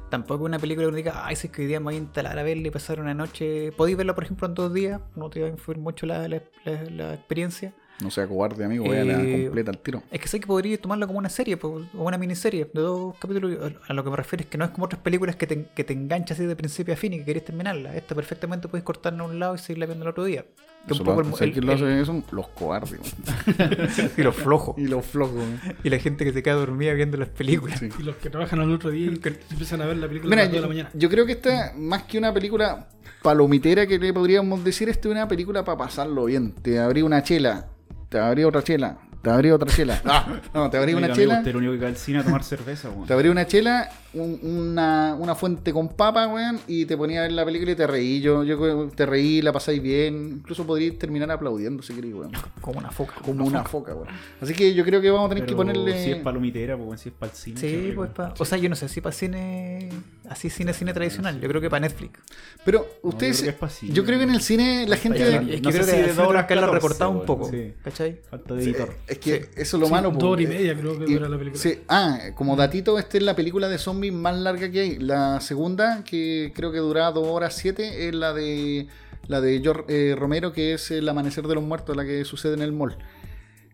[0.10, 1.96] Tampoco es una película que uno diga, ay, si es que hoy día me voy
[1.96, 3.72] a instalar a verla y pasar una noche.
[3.72, 7.14] Podéis verla, por ejemplo, en dos días, no te va a influir mucho la, la-
[7.14, 7.74] experiencia.
[8.04, 10.02] No sea cobarde, amigo, voy a la Eh, completa al tiro.
[10.12, 13.74] Es que sé que podría tomarlo como una serie o una miniserie de dos capítulos.
[13.88, 15.84] A lo que me refiero es que no es como otras películas que te, que
[15.84, 17.96] te enganchas así de principio a fin y que querés terminarla.
[17.96, 20.46] Esta perfectamente puedes cortarla a un lado y seguirla viendo el otro día.
[20.88, 22.24] Que un Eso poco lo- el- ¿sabes el- lo hace el- eso?
[22.32, 23.00] Los cobardes.
[24.18, 24.76] y los flojos.
[24.78, 25.44] y los flojos.
[25.84, 27.80] Y la gente que se queda dormida viendo las películas.
[27.80, 27.90] Sí.
[28.00, 30.42] Y los que trabajan al otro día y que empiezan a ver la película Mira,
[30.42, 30.90] a las 2 de la mañana.
[30.94, 32.88] yo creo que esta, más que una película
[33.22, 36.54] palomitera que le podríamos decir, esta es una película para pasarlo bien.
[36.54, 37.68] Te abrí una chela,
[38.10, 40.02] te abrí otra chela, te abrí otra chela.
[40.06, 41.42] Ah, no, te abrí una amigo, chela.
[41.42, 42.90] Es el único que al cine a tomar cerveza.
[43.06, 47.24] Te abrí una chela, un- una, una fuente con papa, weón, y te ponía a
[47.24, 48.20] ver la película y te reí.
[48.22, 50.38] Yo, yo creo que te reí, la pasáis bien.
[50.40, 52.32] Incluso podríais terminar aplaudiendo si queréis, weón.
[52.60, 53.14] Como una foca.
[53.24, 54.08] Como una foca, weón.
[54.42, 56.04] Así que yo creo que vamos a tener Pero que ponerle.
[56.04, 57.60] Si es palomitera, pues, weón, si es para el cine.
[57.60, 58.14] Sí, pues rico.
[58.16, 59.90] pa- O sea, yo no sé si para cine.
[60.30, 61.40] Así cine, cine tradicional.
[61.42, 62.20] Yo creo que para Netflix.
[62.64, 63.38] Pero ustedes.
[63.38, 65.22] yo creo que es pa' cine, yo creo que en el cine la gente.
[65.24, 67.12] Es que, no creo sé que si de de dos horas que lo 14, recortado
[67.12, 67.50] un poco.
[67.50, 67.74] sí.
[67.84, 68.20] ¿Cachai?
[68.30, 68.96] Falta de Sí, editor.
[69.08, 70.12] es que eso es lo Sí, malo.
[70.12, 71.62] dos horas y media creo que Y- dura la película.
[71.62, 71.80] sí.
[71.90, 74.98] Ah, como datito, esta es la película de zombies más larga que hay.
[74.98, 78.88] La segunda, que creo que dura 2 horas 7, es la de
[79.28, 82.56] la de George eh, Romero, que es El Amanecer de los Muertos, la que sucede
[82.56, 82.98] en el mall.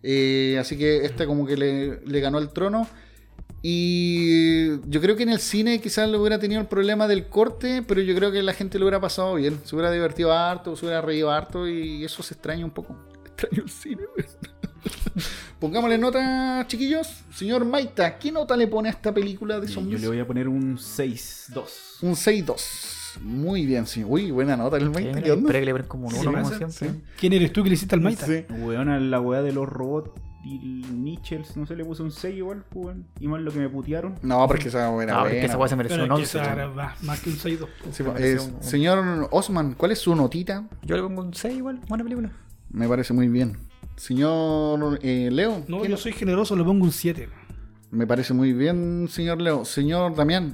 [0.04, 2.88] Eh, así que esta como que le, le ganó el trono.
[3.64, 7.84] Y yo creo que en el cine quizás le hubiera tenido el problema del corte,
[7.88, 9.60] pero yo creo que la gente lo hubiera pasado bien.
[9.64, 12.96] Se hubiera divertido harto, se hubiera reído harto y eso se extraña un poco.
[13.26, 14.04] Extraño el cine.
[15.60, 17.24] Pongámosle nota, chiquillos.
[17.34, 20.02] Señor Maita, ¿qué nota le pone a esta película de Yo zombies?
[20.02, 21.64] le voy a poner un 6-2.
[22.04, 23.20] Un 6-2.
[23.24, 24.10] Muy bien, señor.
[24.12, 25.22] Uy, buena nota el Sí, Maita.
[25.22, 25.52] ¿Qué onda?
[25.52, 27.02] Le como un Sí, uno, como siempre.
[27.20, 28.28] ¿Quién eres tú que le hiciste al Maita?
[28.28, 28.46] Sí.
[28.50, 30.12] Weón, a la weá de los robots
[30.46, 33.08] y el Nichels, no sé, le puse un 6 igual, pues, weón.
[33.20, 34.14] Y más lo que me putearon.
[34.22, 35.14] No, porque esa buena.
[35.14, 36.24] No, porque esa weá se mereció un es que 11.
[36.38, 36.60] esa weón.
[36.76, 37.70] era más- que un 6-2.
[37.92, 40.68] Sí, me es- pareció un- señor Osman, ¿cuál es su notita?
[40.84, 41.80] Yo le pongo un 6 igual.
[41.88, 42.32] Buena película.
[42.70, 43.58] Me parece muy bien.
[43.98, 47.28] Señor eh, Leo, No, ¿qué yo no- soy generoso, le pongo un 7.
[47.92, 49.66] me parece muy bien, señor Leo.
[49.66, 50.54] Señor Damián,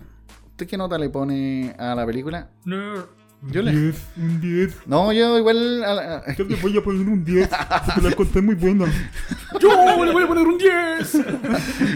[0.52, 2.50] ¿usted qué nota le pone a la película?
[2.66, 3.72] Yo le...
[4.16, 4.84] un 10.
[4.86, 5.84] No, yo igual...
[5.84, 7.50] a la- Yo le voy a poner un 10.
[7.86, 8.86] Porque la conté muy buena.
[9.60, 9.68] ¡Yo
[10.06, 11.18] le voy a poner un 10!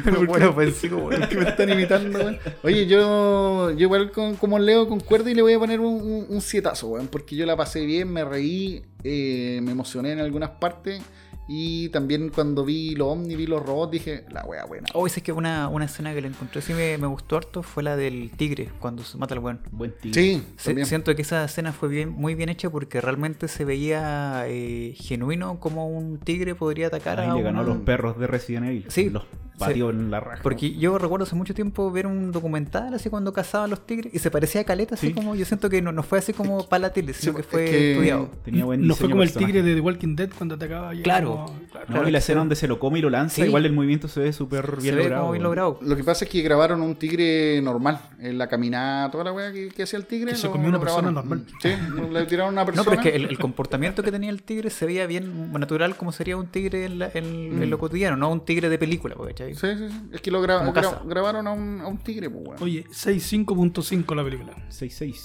[0.03, 1.29] Pero bueno, pues sí, como bueno.
[1.29, 2.37] que me están imitando, weón.
[2.63, 6.25] Oye, yo, yo igual con, como Leo concuerdo y le voy a poner un, un,
[6.27, 10.49] un sietazo, weón, porque yo la pasé bien, me reí, eh, me emocioné en algunas
[10.49, 11.01] partes
[11.47, 14.87] y también cuando vi los ovnis, vi los robots, dije, la wea buena.
[14.93, 17.83] Oh, es que una, una escena que le encontré sí me, me gustó harto fue
[17.83, 19.59] la del tigre cuando se mata al weón.
[19.71, 20.13] Buen tío.
[20.13, 20.87] Sí, Se- también.
[20.87, 25.59] siento que esa escena fue bien, muy bien hecha porque realmente se veía eh, genuino
[25.59, 28.85] como un tigre podría atacar Ahí a le ganó los perros de Resident Evil.
[28.89, 29.09] Sí.
[29.09, 29.23] Los
[29.65, 30.41] en la raja.
[30.43, 34.19] Porque yo recuerdo hace mucho tiempo ver un documental así cuando cazaban los tigres y
[34.19, 35.13] se parecía a Caleta, así Sí.
[35.13, 37.41] como yo siento que no, no fue así como para la tele, sino Sí, que
[37.41, 38.29] es fue que- estudiado.
[38.45, 40.91] Tenía buen No fue como el tigre de The Walking Dead cuando atacaba.
[41.03, 41.31] Claro.
[41.31, 41.85] como- claro.
[41.87, 43.43] No, Claro, y la escena donde se lo come y lo lanza, Sí.
[43.43, 45.31] igual el movimiento se ve súper bien logrado.
[45.31, 45.89] bien.
[45.89, 49.51] Lo que pasa es que grabaron un tigre normal, en la caminata, toda la wea
[49.51, 50.31] que, que hacía el tigre.
[50.31, 51.45] Que se comió una persona normal.
[51.61, 51.69] Sí,
[52.11, 52.89] le tiraron a una No, persona.
[52.89, 56.11] pero es que el, el comportamiento que tenía el tigre se veía bien natural como
[56.11, 59.15] sería un tigre en, la- en- en lo cotidiano, no un tigre de película,
[59.53, 59.77] ¿cachai?
[59.77, 60.09] Sí, sí, sí.
[60.13, 62.63] Es que lo gra- grabaron a un, a un tigre, pues, weón.
[62.63, 64.53] Oye, 6.5.5 la película.
[64.69, 65.15] 6-6.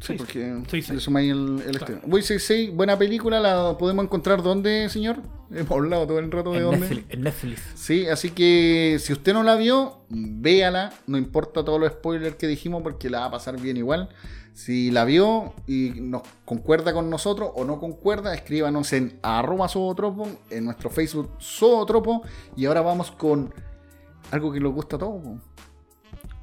[0.00, 0.60] Sí, porque
[0.92, 1.94] le sumáis el, el Claro.
[1.94, 2.06] este.
[2.06, 5.22] Voy 6-6, buena película, la podemos encontrar dónde, señor?
[5.50, 6.80] Hemos hablado todo el rato de En dónde.
[6.80, 7.62] Netflix, en Netflix.
[7.74, 12.46] Sí, así que si usted no la vio, véala, no importa todos los spoilers que
[12.48, 14.08] dijimos porque la va a pasar bien igual.
[14.54, 20.28] Si la vio y nos concuerda con nosotros o no concuerda, escríbanos en arroba zootropo,
[20.48, 22.22] en nuestro Facebook zootropo.
[22.56, 23.52] Y ahora vamos con
[24.30, 25.22] algo que nos gusta a todos,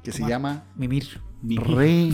[0.02, 1.20] que se llama Mimir.
[1.42, 2.12] Re-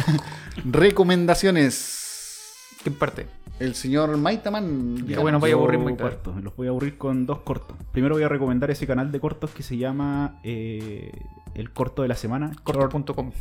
[0.64, 2.54] Recomendaciones.
[2.84, 3.26] ¿Qué parte?
[3.60, 5.06] El señor Maitaman.
[5.06, 5.94] Ya, bueno, vaya a aburrir muy
[6.42, 7.76] Los voy a aburrir con dos cortos.
[7.92, 11.12] Primero voy a recomendar ese canal de cortos que se llama eh,
[11.54, 12.52] El Corto de la Semana.
[12.64, 13.32] Corto.com.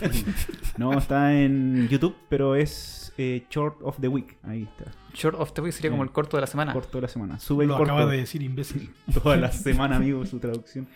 [0.76, 4.36] No, está en YouTube, pero es eh, Short of the Week.
[4.42, 4.90] Ahí está.
[5.14, 6.72] Short of the week sería como el corto de la semana.
[6.72, 7.38] Corto de la semana.
[7.38, 8.90] Suben Lo corto acaba de decir, imbécil.
[9.22, 10.86] toda la semana, amigo, su traducción.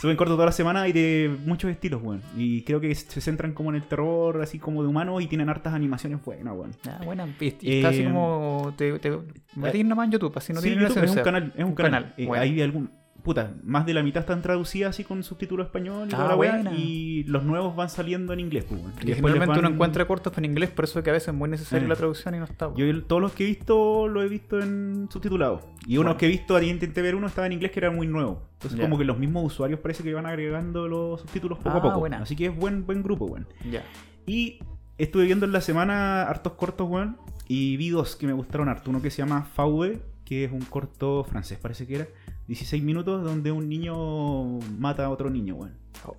[0.00, 2.22] Suben corto toda la semana y de muchos estilos, weón.
[2.36, 5.48] Y creo que se centran como en el terror, así como de humanos, y tienen
[5.48, 6.70] hartas animaciones buenas, weón.
[6.88, 7.26] Ah, buena.
[7.40, 8.72] Y, y está así Eh, como.
[8.76, 9.18] Te, te
[9.56, 11.74] metís nomás en YouTube, así no Sí, tiene YouTube es un canal, es un, un
[11.74, 12.02] canal.
[12.04, 12.42] canal, Eh, bueno.
[12.42, 12.90] Hay algún.
[13.26, 16.34] Puta, más de la mitad están traducidas así con subtítulo español y Ah, toda la
[16.36, 16.72] buena.
[16.72, 18.80] Y los nuevos van saliendo en inglés, pues.
[19.04, 21.48] Y generalmente uno encuentra cortos en inglés, por eso es que a veces es muy
[21.50, 21.88] necesaria Eh.
[21.88, 22.72] la traducción y no está.
[22.76, 25.60] Yo todos los que he visto lo he visto en subtitulado.
[25.88, 26.18] Y unos Bueno.
[26.18, 28.42] que he visto, ahí intenté ver uno, estaba en inglés que era muy nuevo.
[28.52, 31.82] Entonces como que los mismos usuarios parece que van agregando los subtítulos poco Ah, a
[31.82, 31.98] poco.
[31.98, 32.18] buena.
[32.18, 33.48] Así que es buen, buen grupo, weón.
[33.68, 33.82] Ya.
[34.24, 34.60] Y
[34.98, 37.16] estuve viendo en la semana hartos cortos, weón.
[37.48, 38.88] Y vi dos que me gustaron harto.
[38.90, 42.06] Uno que se llama Fauve, que es un corto francés, parece que era.
[42.48, 45.74] 16 minutos donde un niño mata a otro niño, weón.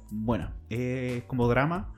[0.09, 1.93] Bueno, es como drama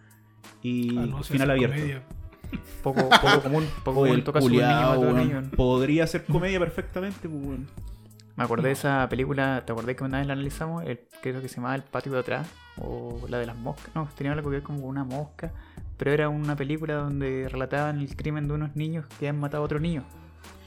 [0.61, 1.75] y Ah, no, final abierto.
[1.75, 2.03] comedia.
[2.83, 5.43] Poco, poco común, poco común toca niño culiao.
[5.55, 7.67] Podría ser comedia perfectamente, pues, weón.
[8.35, 10.83] Me acordé de esa película, ¿te acordás que una vez la analizamos?
[10.85, 13.93] El, creo que se llamaba El patio de atrás, o la de las moscas.
[13.93, 15.51] No, tenía algo que ver como con una mosca,
[15.97, 19.65] pero era una película donde relataban el crimen de unos niños que han matado a
[19.65, 20.05] otro niño.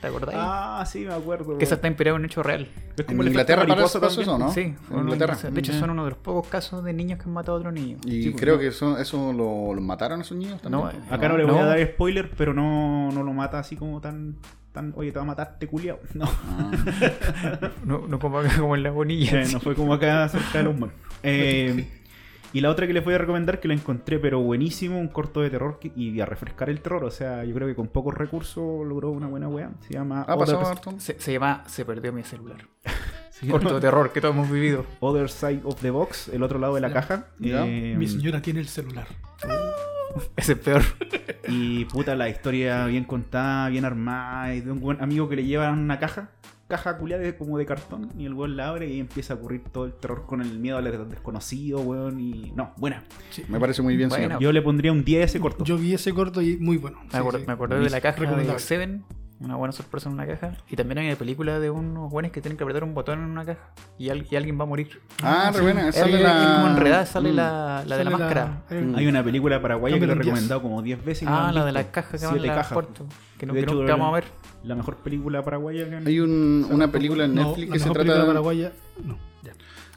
[0.03, 0.35] ¿Te acordás?
[0.37, 1.57] Ah, sí, me acuerdo.
[1.57, 2.63] que esa está inspirada en un hecho real.
[2.63, 4.21] Es En como efecto Inglaterra parece pasó también.
[4.23, 4.53] eso, ¿no?
[4.53, 5.37] Sí, En Inglaterra.
[5.51, 5.79] De hecho, Mm.
[5.81, 7.97] son uno de los pocos casos de niños que han matado a otro niño.
[8.05, 8.61] Y Sí, pues, creo ¿no?
[8.61, 10.83] que eso, eso lo, lo mataron a esos niños también.
[11.09, 11.61] No, Acá no, le voy No.
[11.61, 14.35] a dar spoiler, pero no, no lo mata así como tan,
[14.73, 14.93] tan.
[14.97, 15.99] Oye, te va a matar este culiao.
[16.15, 16.71] No, Ah,
[17.85, 19.43] No, no como, acá, como en la bonilla.
[19.43, 20.75] eh, no fue como acá cerca de los.
[21.25, 21.89] Eh,
[22.53, 25.41] y la otra que les voy a recomendar, que la encontré, pero buenísimo, un corto
[25.41, 27.05] de terror que- y a refrescar el terror.
[27.05, 29.71] O sea, yo creo que con pocos recursos logró una buena weá.
[29.81, 30.95] Se llama ¿Ha pasado Other, harto?
[30.99, 32.59] Se, se llama Se perdió mi celular.
[33.51, 34.85] Corto de terror que todos hemos vivido.
[35.01, 36.95] Other Side of the Box, el otro lado de la Ya.
[36.95, 37.27] caja.
[37.41, 37.67] Ya.
[37.67, 39.07] Eh, Mi señora tiene el celular.
[40.37, 40.83] Ese es peor.
[41.49, 45.45] Y puta, la historia bien contada, bien armada, y de un buen amigo que le
[45.45, 46.31] llevan una caja,
[46.69, 49.63] caja culiada de, como de cartón, y el weón la abre y empieza a ocurrir
[49.71, 53.05] todo el terror con el miedo al desconocido, weón, y no, buena.
[53.49, 54.25] Me parece muy bien, Bueno.
[54.25, 54.41] señor.
[54.41, 55.65] Yo le pondría un 10 a ese corto.
[55.65, 56.99] Yo vi ese corto y muy bueno.
[57.05, 57.45] Me, Sí, acor- sí.
[57.47, 58.59] me acordé de la caja de.
[58.59, 59.05] Seven.
[59.43, 60.53] Una buena sorpresa en una caja.
[60.71, 63.25] Y también hay una película de unos buenos que tienen que apretar un botón en
[63.31, 63.61] una caja.
[63.99, 65.01] Y, al- y alguien va a morir.
[65.23, 65.89] Ah, re buena.
[65.89, 66.55] Es, Sale la...
[66.63, 67.37] como enredada, sale Mm.
[67.37, 68.63] la, la de la máscara.
[68.71, 71.23] Hay una película paraguaya que le he recomendado como 10 veces.
[71.23, 71.87] y no Ah, la de visto.
[71.87, 72.73] la caja que van cajas.
[72.73, 73.07] puerto.
[73.39, 74.25] Que, no, De que hecho, nunca vamos a ver.
[74.63, 77.79] La mejor película paraguaya que han- Hay un- una película en no, Netflix la que
[77.81, 78.25] se trata de...
[78.27, 78.73] paraguaya.
[79.05, 79.17] No.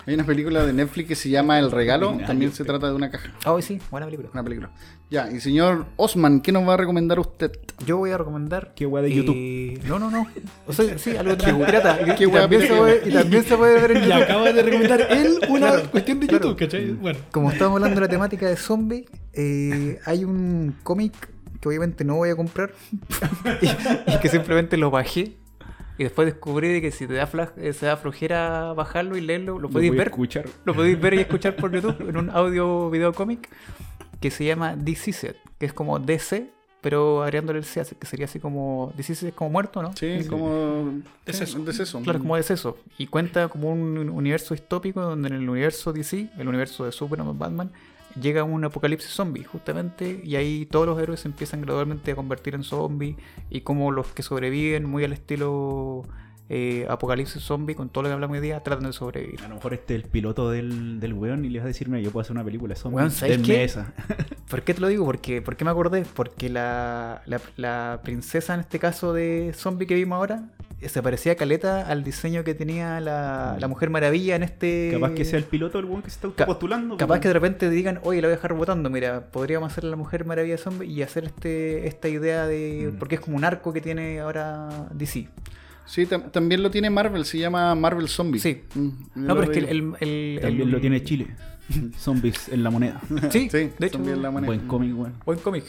[0.08, 2.08] Hay una película de Netflix que se llama El Regalo.
[2.10, 3.32] Ordinario, También se trata de una caja.
[3.43, 4.30] Ah, sí, buena película.
[4.34, 4.70] Una película.
[5.10, 7.51] Ya, y señor Osman, ¿qué nos va a recomendar usted?
[7.86, 8.74] Yo voy a recomendar.
[8.76, 9.88] Qué de eh, YouTube.
[9.88, 10.28] No, no, no.
[10.68, 11.99] O sea, sí, algo de pirata.
[12.06, 14.24] Y, qué y también se puede, y también se puede ver en Y YouTube.
[14.24, 16.43] acaba de recomendar él una Claro, cuestión de claro.
[16.49, 16.91] YouTube, ¿cachai?
[16.91, 21.14] Bueno, Como estábamos hablando de la temática de zombie, eh, hay un cómic
[21.60, 22.72] que obviamente no voy a comprar
[23.62, 25.36] y, y que simplemente lo bajé.
[25.97, 29.21] Y después descubrí de que si te da, fla- eh, se da flojera bajarlo y
[29.21, 30.07] leerlo, lo podéis ver.
[30.07, 30.45] escuchar.
[30.65, 33.49] Lo podéis ver y escuchar por YouTube en un audio video cómic
[34.19, 36.49] que se llama Deceased, que es como DC,
[36.81, 38.93] pero agregándole el C, que sería así como.
[38.97, 39.95] Deceased es como muerto, ¿no?
[39.95, 41.01] Sí, como...
[41.25, 41.59] Deceso.
[41.63, 42.01] Deceso.
[42.01, 42.77] Claro, como deceso.
[42.97, 47.37] Y cuenta como un universo distópico donde en el universo DC, el universo de Superman,
[47.39, 47.71] Batman,
[48.20, 52.55] llega un apocalipsis zombie, justamente, y ahí todos los héroes se empiezan gradualmente a convertir
[52.55, 53.16] en zombies,
[53.49, 56.03] y como los que sobreviven, muy al estilo
[56.47, 59.41] eh, apocalipsis zombie, con todo lo que hablamos hoy día, tratan de sobrevivir.
[59.43, 61.89] A lo mejor este es el piloto del, del weón y le vas a decir,
[61.89, 62.76] mira, yo puedo hacer una película.
[62.76, 63.63] Son Weón, ¿sabes qué?
[63.63, 63.93] esa.
[64.49, 65.05] ¿Por qué te lo digo?
[65.05, 66.05] Porque, ¿Por qué me acordé?
[66.13, 70.49] Porque la, la, la princesa en este caso de zombie que vimos ahora
[70.82, 74.89] se parecía caleta al diseño que tenía la, la Mujer Maravilla en este...
[74.93, 76.97] Capaz que sea el piloto el weón que se está Ca- postulando.
[76.97, 78.89] Capaz que de repente digan, oye, la voy a dejar votando.
[78.89, 82.91] Mira, podríamos hacer la Mujer Maravilla Zombie y hacer este esta idea de.
[82.93, 82.97] Mm.
[82.99, 85.28] Porque es como un arco que tiene ahora DC.
[85.86, 88.39] Sí, tam- también lo tiene Marvel, se llama Marvel Zombie.
[88.39, 88.63] Sí.
[88.73, 89.65] Mm, No, pero es que el.
[89.69, 91.28] el- el- También el- lo tiene Chile.
[91.97, 93.01] Zombies en la moneda.
[93.32, 93.97] Sí, Sí, de hecho.
[93.97, 94.47] En la moneda.
[94.47, 95.13] Buen cómic, weón.
[95.26, 95.63] Buen cómic.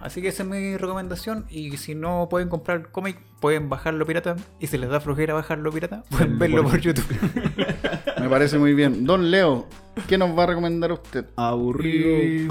[0.00, 1.46] Así que esa es mi recomendación.
[1.50, 4.36] Y si no pueden comprar el cómic, pueden bajarlo pirata.
[4.60, 7.06] Y si les da flojera bajarlo pirata, pueden Verlo por YouTube.
[8.20, 9.04] Me parece muy bien.
[9.04, 9.66] Don Leo,
[10.08, 11.26] ¿qué nos va a recomendar usted?
[11.36, 12.08] Aburrido.
[12.08, 12.48] Eh,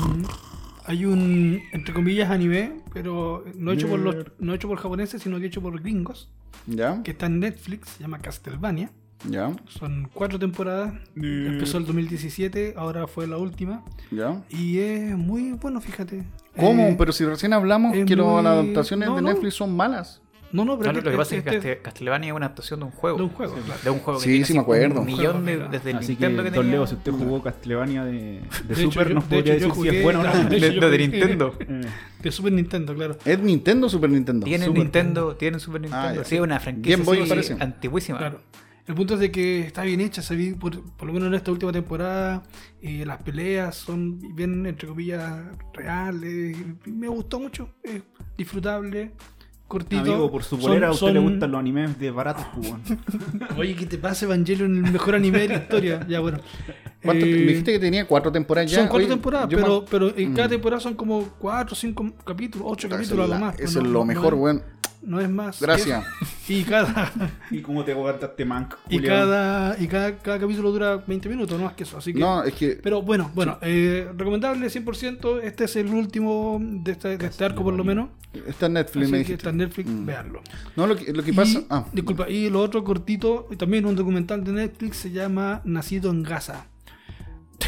[0.85, 5.39] hay un, entre comillas, anime, pero no hecho, por los, no hecho por japoneses, sino
[5.39, 6.29] que hecho por gringos,
[6.65, 7.01] ¿Ya?
[7.03, 8.91] que está en Netflix, se llama Castlevania.
[9.29, 9.55] ¿Ya?
[9.67, 14.43] Son cuatro temporadas, empezó el 2017, ahora fue la última, ¿Ya?
[14.49, 16.23] y es muy bueno, fíjate.
[16.57, 16.87] ¿Cómo?
[16.87, 19.29] Eh, Pero si recién hablamos que muy- las adaptaciones no, de no.
[19.29, 20.21] Netflix son malas.
[20.53, 22.85] No, no, pero No, lo que pasa es que este- Castlevania es una adaptación de
[22.87, 23.15] un juego.
[23.17, 23.79] de un juego, claro.
[23.85, 24.99] De un juego que Sí, tiene sí me acuerdo.
[24.99, 26.71] Un millón de, desde el Así que, Nintendo que, Don tenía.
[26.79, 30.03] Leo, si usted jugó Castlevania de, de, De hecho, Super, nos podría decir si es
[30.03, 30.49] bueno o no.
[30.89, 31.55] de Nintendo.
[32.21, 33.17] De Super Nintendo, claro.
[33.23, 34.43] ¿Es Nintendo o Super Nintendo?
[34.43, 36.21] Tienen Super Nintendo, tienen Super Nintendo.
[36.21, 38.17] Ah, sí, es una franquicia antiguísima.
[38.17, 38.41] Claro.
[38.87, 41.35] El punto es de que está bien hecha, se vi por, por lo menos en
[41.35, 42.43] esta última temporada,
[42.81, 46.57] eh, las peleas son bien, entre comillas, reales.
[46.85, 48.01] Me gustó mucho, es
[48.37, 49.11] disfrutable,
[49.67, 50.01] cortito.
[50.01, 52.81] Amigo, por su Son- polera a usted le gustan los animes de baratos, pues, weón.
[53.57, 56.05] Oye, ¿qué te pasa, Evangelion, el mejor anime de la historia?
[56.09, 56.39] Ya, bueno.
[57.03, 58.77] ¿Cuánto- Eh, me dijiste que tenía cuatro temporadas ya.
[58.79, 60.51] son cuatro Oye, temporadas, pero, me- pero en cada Mm.
[60.51, 63.55] temporada son como cuatro, cinco capítulos, ocho Eso capítulos a es lo la- más.
[63.55, 64.57] pues Eso es lo no mejor, weón.
[64.57, 64.63] No
[65.19, 65.59] es más.
[65.61, 66.05] Gracias.
[66.47, 67.11] Y cada,
[67.51, 68.77] ¿Y cómo te aguantaste manco?
[68.89, 71.97] y cada, y cada, cada capítulo dura 20 minutos, no más que eso.
[71.97, 75.39] Así que No, es que Pero bueno, bueno, eh, recomendable 100%.
[75.43, 78.09] Este es el último de este, de este arco, por lo menos.
[78.47, 79.33] está en Netflix, Así me que dijiste.
[79.35, 80.05] está en Netflix, Mm.
[80.05, 80.41] veanlo.
[80.75, 81.61] No, lo que, lo que Y- pasa.
[81.69, 86.11] Ah, Disculpa, y lo otro cortito, y también un documental de Netflix se llama Nacido
[86.11, 86.65] en Gaza.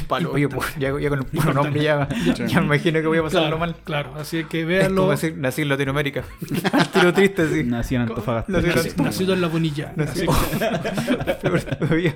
[0.08, 2.08] Palo, oye, pues, ya, ya con el puro nombre ya,
[2.48, 3.76] ya me imagino que voy a pasarlo Claro, mal.
[3.84, 5.02] claro, así que Es véanlo.
[5.02, 6.24] como decir, nací en Latinoamérica.
[6.94, 7.64] Tiro triste, sí.
[7.64, 8.52] Nací en Antofagasta.
[8.62, 9.94] Nací Nacido en la bonilla.
[9.98, 12.16] Así que, Peor todavía.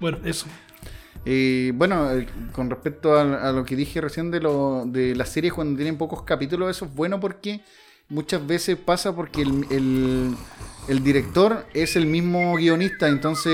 [0.00, 0.46] bueno, eso.
[1.24, 5.28] Y bueno, eh, con respecto a, a lo que dije recién de, lo, de las
[5.28, 7.60] series cuando tienen pocos capítulos, eso es bueno porque
[8.10, 10.34] muchas veces pasa porque el, el-
[10.88, 13.52] el director es el mismo guionista, entonces,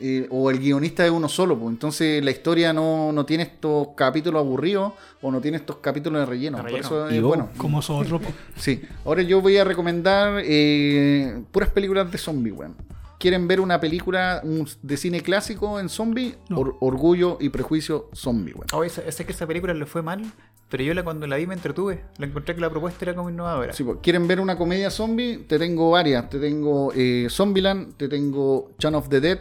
[0.00, 3.88] eh, o el guionista es uno solo, pues, entonces la historia no, no tiene estos
[3.94, 6.56] capítulos aburridos o no tiene estos capítulos de relleno.
[6.56, 7.50] De Por eso es bueno.
[7.56, 8.20] Como otro.
[8.56, 12.74] Sí, ahora yo voy a recomendar eh, puras películas de zombie, weón.
[13.18, 16.34] ¿Quieren ver una película un- de cine clásico en zombie?
[16.48, 16.58] No.
[16.58, 18.66] Or- Orgullo y Prejuicio zombie, weón.
[18.72, 20.22] Oye, sé sé que esa película le fue mal,
[20.68, 22.02] pero yo la, cuando la vi me entretuve.
[22.18, 23.72] La encontré que la propuesta era como innovadora.
[23.72, 25.38] Sí, pues, ¿Quieren ver una comedia zombie?
[25.48, 26.28] Te tengo varias.
[26.28, 29.38] Te tengo eh, Zombieland, te tengo Shaun of the Dead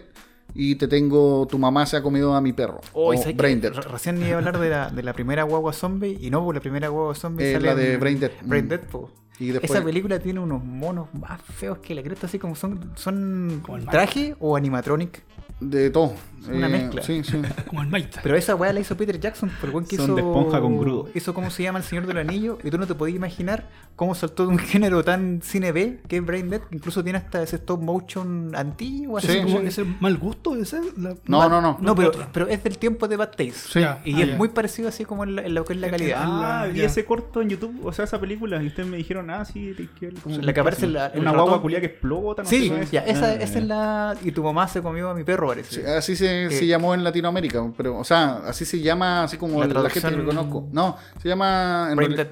[0.53, 2.80] y te tengo Tu mamá se ha comido a mi perro.
[2.93, 3.34] Oh, o.
[3.34, 3.73] Brain Dead.
[3.73, 6.55] Re- Recién iba a hablar de la, de la primera guagua zombie y no, pues
[6.55, 8.32] la primera guagua zombie Eh, sale la de en Brain Dead.
[8.43, 8.69] Brain Mm.
[8.69, 9.11] Dead, po.
[9.38, 12.91] Y después- Esa película tiene unos monos más feos que la cresta, así como son,
[12.95, 13.61] son
[13.91, 15.23] traje o animatronic.
[15.59, 16.13] De todo.
[16.50, 17.02] Eh, Una mezcla.
[17.04, 17.41] Sí, sí.
[17.68, 18.20] Como el Maita.
[18.24, 20.16] Pero esa weá la hizo Peter Jackson, por el buen que Son hizo.
[20.16, 21.10] de esponja con grudo.
[21.14, 22.58] Hizo cómo se llama El Señor del Anillo.
[22.64, 26.18] Y tú no te podías imaginar cómo saltó de un género tan cine B que
[26.18, 29.18] es Brain Dead, que incluso tiene hasta ese stop motion antiguo.
[29.18, 30.82] así Sí, como- Como ese mal gusto ese.
[30.98, 31.78] La- No, no, no.
[31.82, 33.80] No, pero, pero es del tiempo de Bad Taste.
[33.80, 34.36] Y ah, es ya.
[34.38, 36.20] muy parecido así como en, la- en lo que es la calidad.
[36.22, 39.46] Ah, vi ese corto en YouTube, o sea, esa película, y ustedes me dijeron, ah,
[39.46, 40.16] sí, te quiero.
[40.22, 42.88] como- La que aparece en la- el Una guagua culia que explota, no sí, sé
[42.91, 44.16] ya, esa, Ah, esa es la.
[44.24, 45.82] Y tu mamá se comió a mi perro, parece.
[45.82, 49.38] Sí, así se, se Eh, llamó en Latinoamérica, pero, o sea, así se llama, así
[49.38, 50.68] como La la, gente que lo conozco.
[50.72, 51.90] No, se llama.
[51.92, 52.28] en.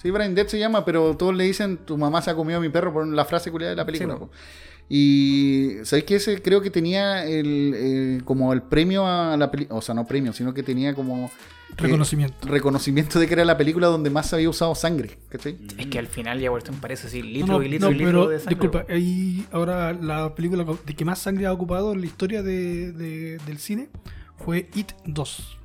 [0.00, 2.62] Sí, Brain Dead se llama, pero todos le dicen tu mamá se ha comido a
[2.62, 4.16] mi perro por la frase culiada de la película.
[4.16, 4.24] Sí.
[4.88, 9.78] Y sabéis que ese creo que tenía el, eh, como el premio a la película,
[9.78, 12.48] o sea, no premio, sino que tenía como eh, Reconocimiento.
[12.48, 15.58] reconocimiento de que era la película donde más se había usado sangre, ¿cachai?
[15.76, 17.98] Es que al final ya Walton parece así, litro No, no, y litro no, y
[17.98, 18.54] litro pero de sangre.
[18.54, 22.92] disculpa, ahí ahora la película de que más sangre ha ocupado en la historia de,
[22.92, 23.88] de- del cine
[24.38, 25.57] fue It 2.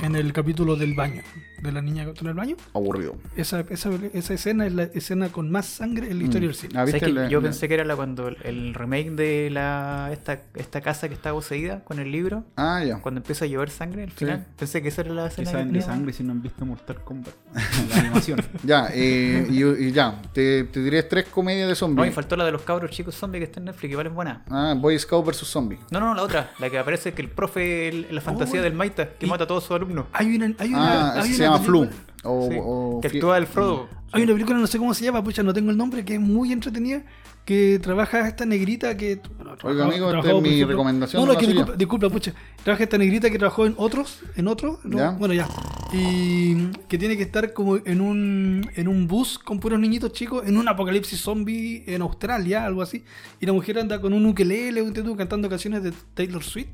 [0.00, 1.22] En el capítulo del baño,
[1.62, 2.56] de la niña que está en el baño.
[2.74, 3.16] Aburrido.
[3.36, 6.72] Esa, esa, esa escena es la escena con más sangre en la historia del cine.
[6.74, 7.06] Ah, ¿Sabes ¿viste?
[7.06, 10.42] que La- yo la- pensé que era la cuando el, el remake de la esta,
[10.56, 12.98] esta casa que está poseída con el libro, Ah, ya.
[13.00, 14.44] cuando empieza a llover sangre al final.
[14.58, 15.82] Pensé que esa era la escena que de tenía.
[15.82, 17.32] sangre si no han visto Mortal Kombat.
[17.90, 18.40] la animación.
[18.62, 22.14] Ya, eh, y, y ya, te, te diré tres comedias de No, y zombies.
[22.14, 24.42] faltó la de los cabros chicos zombies que está en Netflix, que igual es buena.
[24.50, 25.46] Ah, Boy Scout vs.
[25.46, 25.78] Zombie.
[25.90, 28.74] No, no, la otra, la que aparece que el profe, el- la fantasía Oh, del
[28.74, 30.06] Maita, que y- mata a todos sus alumnos.
[30.12, 31.88] Hay una, hay una, Ah, hay ese una se llama Flu.
[32.26, 33.88] O, Sí, o que actúa el Frodo.
[34.12, 36.20] Hay una película, no sé cómo se llama, pucha, no tengo el nombre, que es
[36.20, 37.02] muy entretenida,
[37.44, 39.20] que trabaja esta negrita que...
[39.36, 42.32] bueno, trabajó- amigo, esta es mi ejemplo- recomendación, No, no que disculpa, disculpa, pucha.
[42.62, 44.96] Trabaja esta negrita que trabajó en otros, en otros, ¿no?
[44.98, 45.10] Ya.
[45.10, 45.48] bueno, ya.
[45.92, 50.46] Y que tiene que estar como en un, en un bus con puros niñitos chicos,
[50.46, 53.04] en un apocalipsis zombie en Australia, algo así.
[53.40, 56.68] Y la mujer anda con un ukelele, un tetú, cantando canciones de Taylor Swift,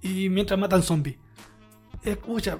[0.00, 1.16] y mientras matan zombies.
[2.04, 2.58] Escucha,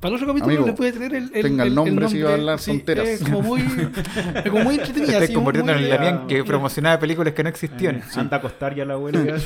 [0.00, 2.30] para el otro capítulo Amigo, le puede tener el, el, tenga el nombre si va
[2.30, 3.06] a hablar sí, tonteras.
[3.08, 5.18] Es como muy, es como muy Te entretenida.
[5.18, 8.02] estás convirtiendo en el Damián que promocionaba películas que no existían.
[8.16, 9.22] Anda a acostar ya la abuela.
[9.24, 9.36] ya.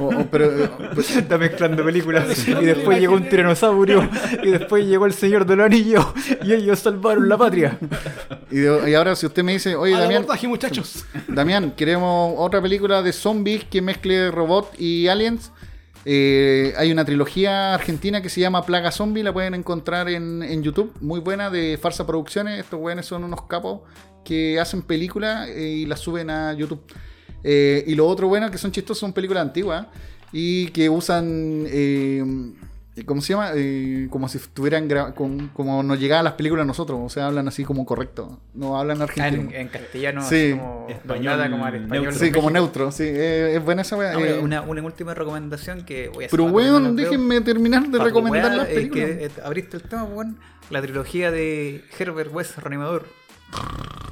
[0.00, 2.28] o- o- pero, eh, pues, Está mezclando películas.
[2.28, 4.08] Sí, y después llegó un tiranosaurio.
[4.44, 6.14] Y después llegó el Señor del Anillo.
[6.44, 7.76] Y ellos salvaron la patria.
[8.52, 11.04] y, de- y ahora si usted me dice, oye Al Damián, abordaje, muchachos.
[11.26, 15.50] Damián, queremos otra película de zombies que mezcle robot y aliens.
[16.04, 20.92] Eh, hay una trilogía argentina que se llama Plaga Zombie, la pueden encontrar en, YouTube,
[21.00, 22.60] muy buena, de Farsa Producciones.
[22.60, 23.80] Estos güeyes son unos capos
[24.24, 26.82] que hacen películas eh, y las suben a YouTube.
[27.42, 29.86] Eh, y lo otro bueno que son chistosos son películas antiguas
[30.32, 31.66] y que usan,
[33.06, 33.50] ¿cómo se llama?
[33.54, 37.48] Eh, como si estuvieran con- como nos llegaban las películas a nosotros, o sea, hablan
[37.48, 39.50] así como correcto, no hablan Ah, argentino.
[39.50, 40.52] en, en castellano, Sí.
[40.52, 42.02] así como Español como al español.
[42.04, 42.20] neutro.
[42.20, 43.96] Sí, como neutro, sí, eh, es buena esa.
[43.96, 46.38] Ah, eh, una, una última recomendación que voy a hacer.
[46.38, 49.06] pero weón, déjenme terminar de recomendar las películas.
[49.10, 50.38] que, eh, abriste el tema, weón.
[50.70, 53.06] La trilogía de Herbert West, Reanimador.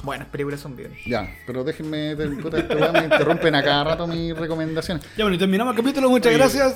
[0.04, 0.90] Buenas películas son bien.
[1.06, 5.04] Ya, pero déjenme, de- puta, esta weá me interrumpen a cada rato mis recomendaciones.
[5.16, 6.74] Ya bueno, y terminamos el capítulo, muchas Oye, gracias.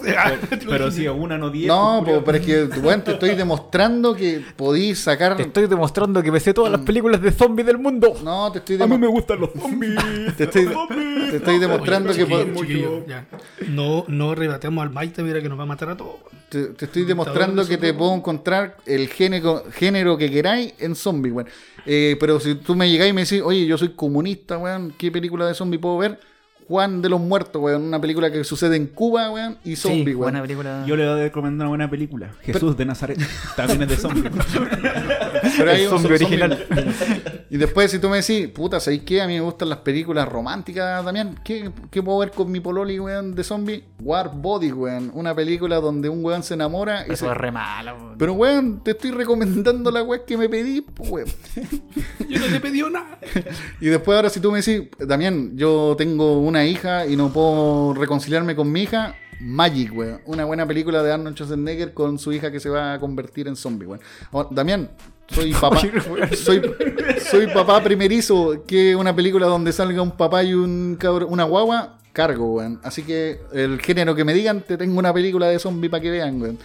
[0.64, 1.66] Pero si a una no diez.
[1.66, 5.36] No, pues, po, pero es que, weón, te estoy demostrando que podís sacar.
[5.36, 8.14] Te estoy demostrando que me sé todas las películas de zombies del mundo.
[8.22, 9.96] No, te estoy, A mí me gustan los zombies.
[10.36, 11.30] te estoy, Los zombies.
[11.30, 13.26] te estoy demostrando que Chiquillo, pod- chiquillo, ya.
[13.68, 16.14] No, no rebateamos al Maite, mira que nos va a matar a todos.
[16.48, 21.32] te, te estoy demostrando que te puedo encontrar el género, género que queráis en zombie,
[21.32, 21.48] weón.
[21.88, 25.10] Eh, pero si tú me llegáis y me decís, oye, yo soy comunista, weón, ¿qué
[25.10, 26.18] película de zombie puedo ver?
[26.68, 27.82] Juan de los Muertos, weón.
[27.84, 29.56] Una película que sucede en Cuba, weón.
[29.64, 30.18] Y zombie, Sí, weón.
[30.32, 30.84] buena película.
[30.86, 32.32] Yo le voy a recomendar una buena película.
[32.42, 33.18] Jesús de Nazaret.
[33.54, 34.30] También es de zombie.
[35.56, 36.42] Pero hay El un zombie zombie.
[36.42, 36.66] original.
[37.48, 39.22] Y después, si tú me decís, puta, ¿sabéis qué?
[39.22, 41.36] A mí me gustan las películas románticas también.
[41.44, 43.84] ¿Qué, qué puedo ver con mi pololi, weón, de zombie?
[44.00, 45.12] War Body, weón.
[45.14, 47.30] Una película donde un weón se enamora y Eso se...
[47.30, 48.18] es re mala, weón.
[48.18, 51.28] Pero, weón, te estoy recomendando la weón que me pedí, pues, weón.
[52.28, 53.18] Yo no te pedí nada.
[53.80, 57.94] Y después ahora si tú me decís, también yo tengo una hija y no puedo
[57.94, 60.20] reconciliarme con mi hija, Magic, weón.
[60.26, 63.54] Una buena película de Arnold Schwarzenegger con su hija que se va a convertir en
[63.54, 64.00] zombie, weón.
[64.32, 64.90] O- Damián,
[65.28, 65.80] soy papá.
[66.36, 66.62] soy,
[67.30, 71.98] soy papá primerizo, que una película donde salga un papá y un cabro- una guagua,
[72.12, 72.80] cargo, weón.
[72.82, 76.10] Así que el género que me digan, te tengo una película de zombie para que
[76.10, 76.58] vean, weón.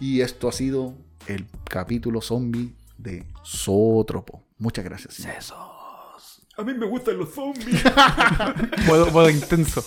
[0.00, 0.94] Y esto ha sido
[1.26, 4.42] el capítulo zombie de Zootropo.
[4.58, 5.14] Muchas gracias.
[5.14, 5.34] señor.
[6.56, 7.82] A mí me gustan los zombies.
[8.86, 9.84] Modo, modo intenso.